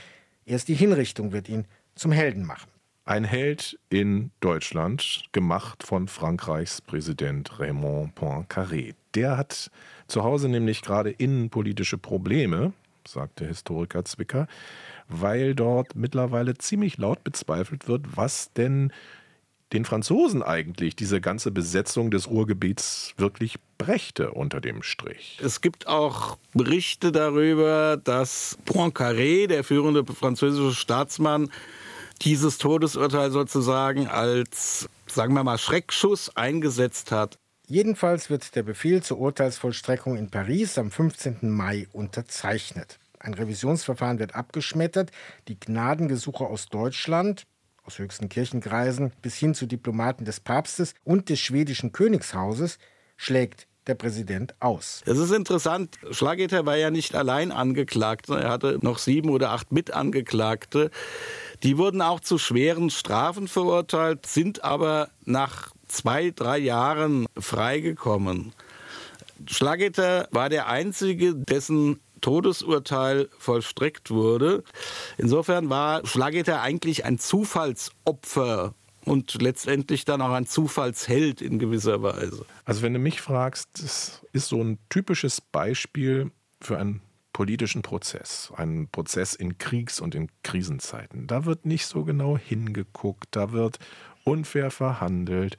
Erst 0.46 0.68
die 0.68 0.74
Hinrichtung 0.74 1.32
wird 1.32 1.50
ihn 1.50 1.66
zum 1.94 2.12
Helden 2.12 2.46
machen. 2.46 2.70
Ein 3.04 3.24
Held 3.24 3.78
in 3.90 4.30
Deutschland, 4.40 5.24
gemacht 5.32 5.82
von 5.82 6.08
Frankreichs 6.08 6.80
Präsident 6.80 7.60
Raymond 7.60 8.14
Poincaré. 8.18 8.94
Der 9.14 9.37
hat 9.37 9.70
zu 10.06 10.24
Hause 10.24 10.48
nämlich 10.48 10.80
gerade 10.80 11.10
innenpolitische 11.10 11.98
Probleme, 11.98 12.72
sagt 13.06 13.40
der 13.40 13.48
Historiker 13.48 14.06
Zwicker, 14.06 14.48
weil 15.08 15.54
dort 15.54 15.94
mittlerweile 15.94 16.56
ziemlich 16.56 16.96
laut 16.96 17.22
bezweifelt 17.22 17.87
wird, 17.87 18.16
was 18.16 18.50
denn 18.54 18.94
den 19.74 19.84
Franzosen 19.84 20.42
eigentlich 20.42 20.96
diese 20.96 21.20
ganze 21.20 21.50
Besetzung 21.50 22.10
des 22.10 22.30
Ruhrgebiets 22.30 23.12
wirklich 23.18 23.56
brächte 23.85 24.31
unter 24.31 24.61
dem 24.61 24.83
Strich. 24.83 25.38
Es 25.42 25.61
gibt 25.61 25.87
auch 25.87 26.38
Berichte 26.55 27.12
darüber, 27.12 27.99
dass 28.03 28.59
Poincaré, 28.64 29.47
der 29.47 29.62
führende 29.62 30.05
französische 30.07 30.75
Staatsmann, 30.75 31.51
dieses 32.23 32.57
Todesurteil 32.59 33.31
sozusagen 33.31 34.07
als, 34.07 34.88
sagen 35.07 35.35
wir 35.35 35.44
mal, 35.44 35.59
Schreckschuss 35.59 36.35
eingesetzt 36.35 37.12
hat. 37.12 37.38
Jedenfalls 37.66 38.31
wird 38.31 38.55
der 38.55 38.62
Befehl 38.62 39.03
zur 39.03 39.18
Urteilsvollstreckung 39.18 40.16
in 40.16 40.31
Paris 40.31 40.79
am 40.79 40.90
15. 40.90 41.38
Mai 41.42 41.87
unterzeichnet. 41.92 42.99
Ein 43.18 43.35
Revisionsverfahren 43.35 44.18
wird 44.18 44.35
abgeschmettert. 44.35 45.11
Die 45.49 45.59
Gnadengesuche 45.59 46.47
aus 46.47 46.68
Deutschland, 46.68 47.44
aus 47.85 47.99
höchsten 47.99 48.31
Kirchenkreisen 48.31 49.12
bis 49.20 49.37
hin 49.37 49.55
zu 49.55 49.66
Diplomaten 49.66 50.25
des 50.25 50.40
Papstes 50.40 50.94
und 51.05 51.29
des 51.29 51.40
schwedischen 51.40 51.92
Königshauses 51.92 52.79
schlägt 53.16 53.66
der 53.87 53.94
Präsident 53.94 54.55
aus. 54.61 55.03
Es 55.07 55.18
ist 55.18 55.31
interessant, 55.31 55.99
Schlageter 56.11 56.66
war 56.66 56.77
ja 56.77 56.90
nicht 56.90 57.14
allein 57.14 57.53
angeklagt, 57.53 58.29
er 58.29 58.51
hatte 58.51 58.79
noch 58.83 58.99
sieben 58.99 59.31
oder 59.31 59.51
acht 59.51 59.73
Mitangeklagte. 59.73 60.90
Die 61.62 61.79
wurden 61.79 62.03
auch 62.03 62.20
zu 62.20 62.38
schweren 62.38 62.90
Strafen 62.90 63.49
verurteilt, 63.49 64.27
sind 64.27 64.64
aber 64.64 65.09
nach 65.25 65.70
zwei, 65.88 66.31
drei 66.31 66.59
Jahren 66.59 67.27
freigekommen. 67.38 68.53
Schlageter 69.47 70.29
war 70.31 70.49
der 70.49 70.68
Einzige, 70.68 71.35
dessen 71.35 72.01
Todesurteil 72.20 73.29
vollstreckt 73.38 74.11
wurde. 74.11 74.64
Insofern 75.18 75.68
war 75.68 76.07
Schlageter 76.07 76.62
eigentlich 76.62 77.05
ein 77.05 77.18
Zufallsopfer 77.18 78.73
und 79.04 79.40
letztendlich 79.40 80.04
dann 80.04 80.20
auch 80.22 80.32
ein 80.32 80.46
Zufallsheld 80.46 81.40
in 81.40 81.58
gewisser 81.58 82.02
Weise. 82.02 82.44
Also 82.64 82.82
wenn 82.82 82.94
du 82.94 82.98
mich 82.98 83.20
fragst, 83.20 83.68
das 83.82 84.26
ist 84.32 84.48
so 84.48 84.62
ein 84.62 84.78
typisches 84.88 85.40
Beispiel 85.40 86.30
für 86.60 86.78
einen 86.78 87.02
politischen 87.32 87.82
Prozess, 87.82 88.52
einen 88.56 88.88
Prozess 88.88 89.34
in 89.34 89.58
Kriegs- 89.58 90.00
und 90.00 90.14
in 90.14 90.28
Krisenzeiten. 90.42 91.26
Da 91.26 91.44
wird 91.44 91.66
nicht 91.66 91.86
so 91.86 92.04
genau 92.04 92.38
hingeguckt, 92.38 93.26
da 93.32 93.52
wird 93.52 93.78
unfair 94.24 94.70
verhandelt, 94.70 95.58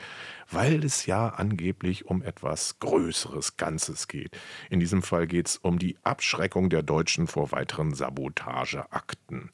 weil 0.50 0.84
es 0.84 1.06
ja 1.06 1.30
angeblich 1.30 2.08
um 2.08 2.24
etwas 2.24 2.80
Größeres 2.80 3.58
Ganzes 3.58 4.08
geht. 4.08 4.36
In 4.70 4.80
diesem 4.80 5.04
Fall 5.04 5.28
geht 5.28 5.48
es 5.48 5.58
um 5.58 5.78
die 5.78 5.98
Abschreckung 6.04 6.70
der 6.70 6.82
Deutschen 6.82 7.28
vor 7.28 7.52
weiteren 7.52 7.94
Sabotageakten. 7.94 9.52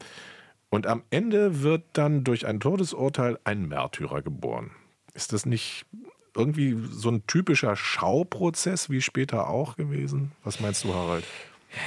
Und 0.72 0.88
am 0.88 1.04
Ende 1.10 1.62
wird 1.62 1.84
dann 1.94 2.24
durch 2.24 2.48
ein 2.48 2.62
Todesurteil 2.62 3.38
ein 3.44 3.68
Märtyrer 3.68 4.22
geboren. 4.22 4.72
Ist 5.14 5.34
das 5.34 5.46
nicht 5.46 5.86
irgendwie 6.34 6.78
so 6.90 7.10
ein 7.10 7.28
typischer 7.28 7.76
Schauprozess 7.76 8.90
wie 8.90 9.02
später 9.02 9.50
auch 9.50 9.76
gewesen? 9.76 10.32
Was 10.46 10.62
meinst 10.62 10.86
du, 10.86 10.94
Harald? 10.94 11.26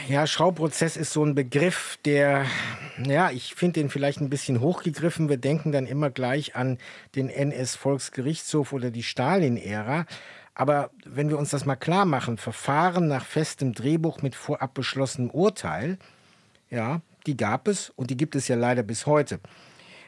Ja, 0.06 0.26
Schauprozess 0.26 0.98
ist 0.98 1.12
so 1.12 1.24
ein 1.24 1.34
Begriff, 1.34 1.98
der, 2.04 2.44
ja, 3.02 3.30
ich 3.30 3.54
finde 3.54 3.80
den 3.80 3.88
vielleicht 3.88 4.20
ein 4.20 4.28
bisschen 4.28 4.60
hochgegriffen. 4.60 5.30
Wir 5.30 5.38
denken 5.38 5.72
dann 5.72 5.86
immer 5.86 6.10
gleich 6.10 6.54
an 6.54 6.76
den 7.14 7.30
NS-Volksgerichtshof 7.30 8.74
oder 8.74 8.90
die 8.90 9.02
Stalin-Ära. 9.02 10.04
Aber 10.54 10.90
wenn 11.06 11.30
wir 11.30 11.38
uns 11.38 11.50
das 11.50 11.64
mal 11.64 11.76
klar 11.76 12.04
machen, 12.04 12.36
Verfahren 12.36 13.08
nach 13.08 13.24
festem 13.24 13.72
Drehbuch 13.72 14.20
mit 14.20 14.34
vorab 14.34 14.74
beschlossenem 14.74 15.30
Urteil, 15.30 15.98
ja, 16.68 17.00
die 17.26 17.36
gab 17.36 17.68
es 17.68 17.90
und 17.90 18.10
die 18.10 18.16
gibt 18.16 18.34
es 18.36 18.48
ja 18.48 18.56
leider 18.56 18.82
bis 18.82 19.06
heute. 19.06 19.40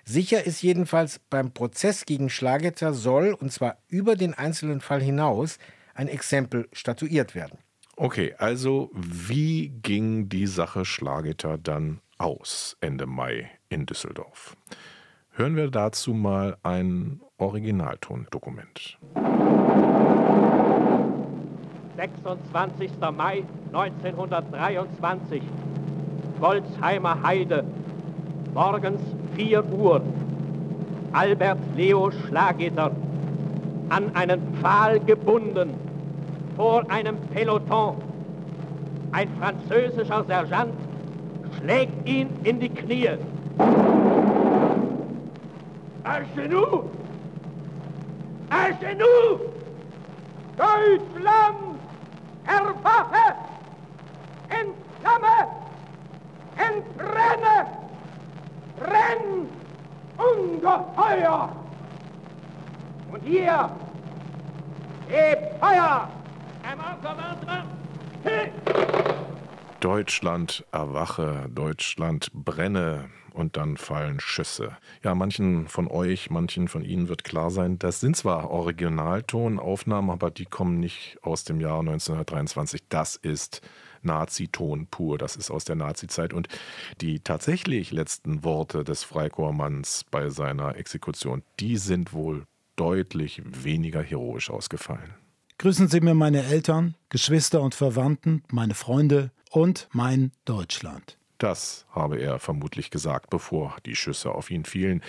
Sicher 0.04 0.44
ist 0.44 0.62
jedenfalls, 0.62 1.18
beim 1.30 1.52
Prozess 1.52 2.06
gegen 2.06 2.30
Schlagetter 2.30 2.94
soll, 2.94 3.32
und 3.32 3.52
zwar 3.52 3.78
über 3.88 4.14
den 4.14 4.34
einzelnen 4.34 4.80
Fall 4.80 5.02
hinaus, 5.02 5.58
ein 5.94 6.06
Exempel 6.06 6.68
statuiert 6.72 7.34
werden. 7.34 7.58
Okay, 7.96 8.34
also 8.38 8.90
wie 8.94 9.70
ging 9.82 10.28
die 10.28 10.46
Sache 10.46 10.84
Schlageter 10.84 11.58
dann 11.58 12.00
aus 12.18 12.76
Ende 12.80 13.06
Mai 13.06 13.50
in 13.68 13.86
Düsseldorf? 13.86 14.56
Hören 15.30 15.56
wir 15.56 15.70
dazu 15.70 16.14
mal 16.14 16.56
ein 16.62 17.20
Originaltondokument. 17.38 18.98
26. 21.96 22.90
Mai 23.14 23.44
1923, 23.72 25.42
Golzheimer 26.40 27.22
Heide, 27.22 27.64
morgens 28.54 29.00
4 29.36 29.64
Uhr, 29.72 30.02
Albert 31.12 31.58
Leo 31.76 32.10
Schlageter, 32.10 32.90
an 33.88 34.14
einen 34.14 34.40
Pfahl 34.60 35.00
gebunden, 35.00 35.74
vor 36.56 36.84
einem 36.90 37.16
Peloton. 37.32 37.96
Ein 39.12 39.28
französischer 39.38 40.24
Sergeant 40.24 40.74
schlägt 41.58 42.08
ihn 42.08 42.28
in 42.44 42.60
die 42.60 42.68
Knie. 42.68 43.10
À 48.48 48.70
genoux! 48.80 49.40
Deutschland! 50.56 51.56
Erwache! 52.46 53.05
Ungeheuer! 60.66 61.48
Und 63.12 63.22
hier! 63.22 63.70
Hebt 65.08 65.60
Feuer! 65.60 66.08
Deutschland 69.80 70.64
erwache, 70.72 71.46
Deutschland 71.48 72.30
brenne 72.32 73.08
und 73.36 73.56
dann 73.56 73.76
fallen 73.76 74.18
Schüsse. 74.18 74.76
Ja, 75.02 75.14
manchen 75.14 75.68
von 75.68 75.88
euch, 75.88 76.30
manchen 76.30 76.68
von 76.68 76.84
Ihnen 76.84 77.08
wird 77.08 77.22
klar 77.22 77.50
sein, 77.50 77.78
das 77.78 78.00
sind 78.00 78.16
zwar 78.16 78.50
Originaltonaufnahmen, 78.50 80.10
aber 80.10 80.30
die 80.30 80.46
kommen 80.46 80.80
nicht 80.80 81.18
aus 81.22 81.44
dem 81.44 81.60
Jahr 81.60 81.80
1923. 81.80 82.82
Das 82.88 83.16
ist 83.16 83.60
Naziton 84.02 84.86
pur, 84.86 85.18
das 85.18 85.36
ist 85.36 85.50
aus 85.50 85.64
der 85.64 85.76
Nazizeit. 85.76 86.32
Und 86.32 86.48
die 87.00 87.20
tatsächlich 87.20 87.92
letzten 87.92 88.42
Worte 88.42 88.84
des 88.84 89.04
Freikorpsmanns 89.04 90.04
bei 90.10 90.30
seiner 90.30 90.76
Exekution, 90.76 91.42
die 91.60 91.76
sind 91.76 92.12
wohl 92.12 92.44
deutlich 92.76 93.42
weniger 93.44 94.02
heroisch 94.02 94.50
ausgefallen. 94.50 95.14
Grüßen 95.58 95.88
Sie 95.88 96.00
mir 96.00 96.14
meine 96.14 96.44
Eltern, 96.44 96.94
Geschwister 97.08 97.62
und 97.62 97.74
Verwandten, 97.74 98.42
meine 98.50 98.74
Freunde 98.74 99.30
und 99.50 99.88
mein 99.92 100.32
Deutschland. 100.44 101.16
Das 101.38 101.86
habe 101.90 102.18
er 102.18 102.38
vermutlich 102.38 102.90
gesagt, 102.90 103.30
bevor 103.30 103.76
die 103.84 103.96
Schüsse 103.96 104.32
auf 104.32 104.50
ihn 104.50 104.64
fielen. 104.64 105.02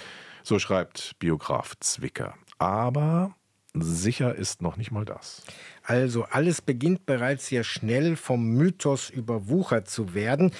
So 0.43 0.59
schreibt 0.59 1.17
Biograf 1.19 1.75
Zwicker. 1.79 2.35
Aber 2.57 3.35
sicher 3.73 4.35
ist 4.35 4.61
noch 4.61 4.77
nicht 4.77 4.91
mal 4.91 5.05
das. 5.05 5.43
Also 5.83 6.23
alles 6.23 6.61
beginnt 6.61 7.05
bereits 7.05 7.47
sehr 7.47 7.63
schnell 7.63 8.15
vom 8.15 8.49
Mythos 8.49 9.09
überwuchert 9.09 9.89
zu 9.89 10.13
werden. 10.13 10.51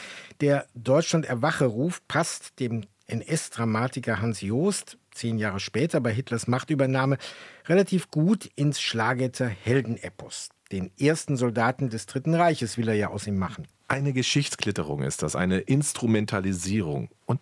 Der 0.42 0.68
Deutschland 0.76 1.26
erwache 1.26 1.66
Ruf 1.66 2.02
passt 2.08 2.60
dem 2.60 2.84
NS-Dramatiker 3.08 4.22
Hans 4.22 4.42
Joost 4.42 4.98
zehn 5.12 5.38
Jahre 5.38 5.60
später 5.60 6.00
bei 6.00 6.14
Hitlers 6.14 6.48
Machtübernahme 6.48 7.18
relativ 7.66 8.12
gut 8.12 8.50
ins 8.56 8.80
Schlagetter 8.80 9.48
Heldenepos. 9.48 10.50
Den 10.72 10.92
ersten 11.00 11.38
Soldaten 11.38 11.90
des 11.90 12.06
Dritten 12.06 12.36
Reiches 12.36 12.78
will 12.78 12.88
er 12.88 12.96
ja 12.96 13.08
aus 13.10 13.26
ihm 13.28 13.38
machen. 13.38 13.68
Eine 13.90 14.12
Geschichtsklitterung 14.12 15.02
ist 15.02 15.24
das, 15.24 15.38
eine 15.38 15.60
Instrumentalisierung. 15.60 17.08
Und 17.26 17.40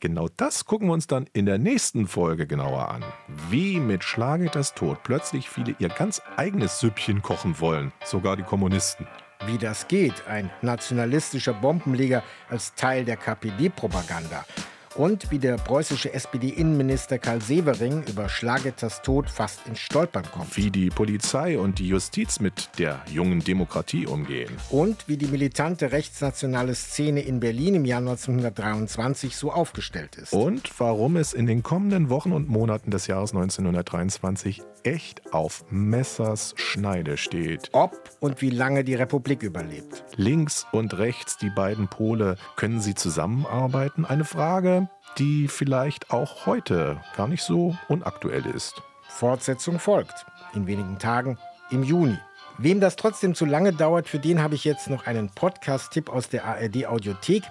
genau 0.00 0.28
das 0.38 0.64
gucken 0.64 0.88
wir 0.88 0.94
uns 0.94 1.06
dann 1.06 1.26
in 1.34 1.44
der 1.44 1.58
nächsten 1.58 2.08
Folge 2.08 2.46
genauer 2.46 2.88
an. 2.88 3.04
Wie 3.50 3.78
mit 3.78 4.02
Schlagetters 4.02 4.72
Tod 4.72 5.02
plötzlich 5.02 5.50
viele 5.50 5.76
ihr 5.78 5.90
ganz 5.90 6.22
eigenes 6.36 6.80
Süppchen 6.80 7.20
kochen 7.20 7.60
wollen, 7.60 7.92
sogar 8.06 8.38
die 8.38 8.42
Kommunisten. 8.42 9.06
Wie 9.44 9.58
das 9.58 9.86
geht, 9.86 10.26
ein 10.26 10.50
nationalistischer 10.62 11.52
Bombenleger 11.52 12.22
als 12.48 12.74
Teil 12.74 13.04
der 13.04 13.18
KPD-Propaganda 13.18 14.46
und 14.94 15.30
wie 15.30 15.38
der 15.38 15.56
preußische 15.56 16.12
SPD-Innenminister 16.12 17.18
Karl 17.18 17.40
Severing 17.40 18.04
über 18.08 18.28
Schlagetters 18.28 19.02
Tod 19.02 19.30
fast 19.30 19.66
ins 19.66 19.78
Stolpern 19.78 20.24
kommt. 20.30 20.56
Wie 20.56 20.70
die 20.70 20.90
Polizei 20.90 21.58
und 21.58 21.78
die 21.78 21.88
Justiz 21.88 22.40
mit 22.40 22.70
der 22.78 23.00
jungen 23.10 23.40
Demokratie 23.40 24.06
umgehen. 24.06 24.50
Und 24.70 25.08
wie 25.08 25.16
die 25.16 25.26
militante 25.26 25.92
rechtsnationale 25.92 26.74
Szene 26.74 27.20
in 27.20 27.40
Berlin 27.40 27.74
im 27.74 27.84
Jahr 27.84 28.00
1923 28.00 29.36
so 29.36 29.52
aufgestellt 29.52 30.16
ist. 30.16 30.32
Und 30.32 30.70
warum 30.78 31.16
es 31.16 31.32
in 31.32 31.46
den 31.46 31.62
kommenden 31.62 32.10
Wochen 32.10 32.32
und 32.32 32.48
Monaten 32.48 32.90
des 32.90 33.06
Jahres 33.06 33.30
1923 33.32 34.62
echt 34.84 35.32
auf 35.32 35.64
Messers 35.70 36.54
Schneide 36.56 37.16
steht. 37.16 37.68
Ob 37.72 38.10
und 38.20 38.42
wie 38.42 38.50
lange 38.50 38.84
die 38.84 38.94
Republik 38.94 39.42
überlebt. 39.42 40.04
Links 40.16 40.66
und 40.72 40.98
rechts, 40.98 41.36
die 41.38 41.50
beiden 41.50 41.88
Pole, 41.88 42.36
können 42.56 42.80
sie 42.80 42.94
zusammenarbeiten? 42.94 44.04
Eine 44.04 44.24
Frage, 44.24 44.81
die 45.18 45.48
vielleicht 45.48 46.10
auch 46.10 46.46
heute 46.46 47.00
gar 47.16 47.28
nicht 47.28 47.42
so 47.42 47.76
unaktuell 47.88 48.46
ist. 48.46 48.82
Fortsetzung 49.08 49.78
folgt. 49.78 50.26
In 50.54 50.66
wenigen 50.66 50.98
Tagen 50.98 51.38
im 51.70 51.82
Juni. 51.82 52.18
Wem 52.58 52.80
das 52.80 52.96
trotzdem 52.96 53.34
zu 53.34 53.44
lange 53.46 53.72
dauert, 53.72 54.08
für 54.08 54.18
den 54.18 54.42
habe 54.42 54.54
ich 54.54 54.64
jetzt 54.64 54.88
noch 54.90 55.06
einen 55.06 55.30
Podcast-Tipp 55.30 56.10
aus 56.10 56.28
der 56.28 56.44
ARD 56.44 56.86
Audiothek. 56.86 57.44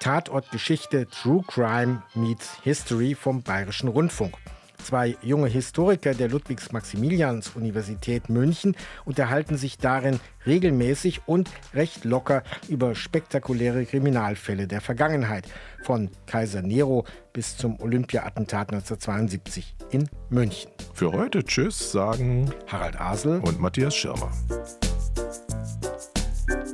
Tatortgeschichte 0.00 1.08
True 1.08 1.42
Crime 1.46 2.02
meets 2.14 2.58
History 2.62 3.14
vom 3.14 3.42
Bayerischen 3.42 3.88
Rundfunk. 3.88 4.34
Zwei 4.82 5.16
junge 5.22 5.48
Historiker 5.48 6.14
der 6.14 6.28
Ludwigs-Maximilians-Universität 6.28 8.28
München 8.28 8.76
unterhalten 9.04 9.56
sich 9.56 9.76
darin 9.76 10.20
regelmäßig 10.46 11.22
und 11.26 11.50
recht 11.74 12.04
locker 12.04 12.42
über 12.68 12.94
spektakuläre 12.94 13.84
Kriminalfälle 13.84 14.66
der 14.66 14.80
Vergangenheit, 14.80 15.46
von 15.82 16.10
Kaiser 16.26 16.62
Nero 16.62 17.04
bis 17.32 17.56
zum 17.56 17.78
Olympia-Attentat 17.80 18.72
1972 18.72 19.76
in 19.90 20.08
München. 20.30 20.70
Für 20.94 21.12
heute 21.12 21.44
Tschüss 21.44 21.92
sagen 21.92 22.50
Harald 22.66 23.00
Asel 23.00 23.40
und 23.40 23.60
Matthias 23.60 23.94
Schirmer. 23.94 24.32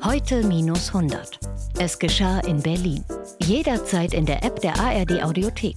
Heute 0.05 0.47
minus 0.47 0.95
100. 0.95 1.39
Es 1.79 1.99
geschah 1.99 2.41
in 2.41 2.63
Berlin. 2.63 3.05
Jederzeit 3.43 4.13
in 4.13 4.27
der 4.27 4.45
App 4.45 4.61
der 4.61 4.79
ARD 4.79 5.23
Audiothek 5.23 5.77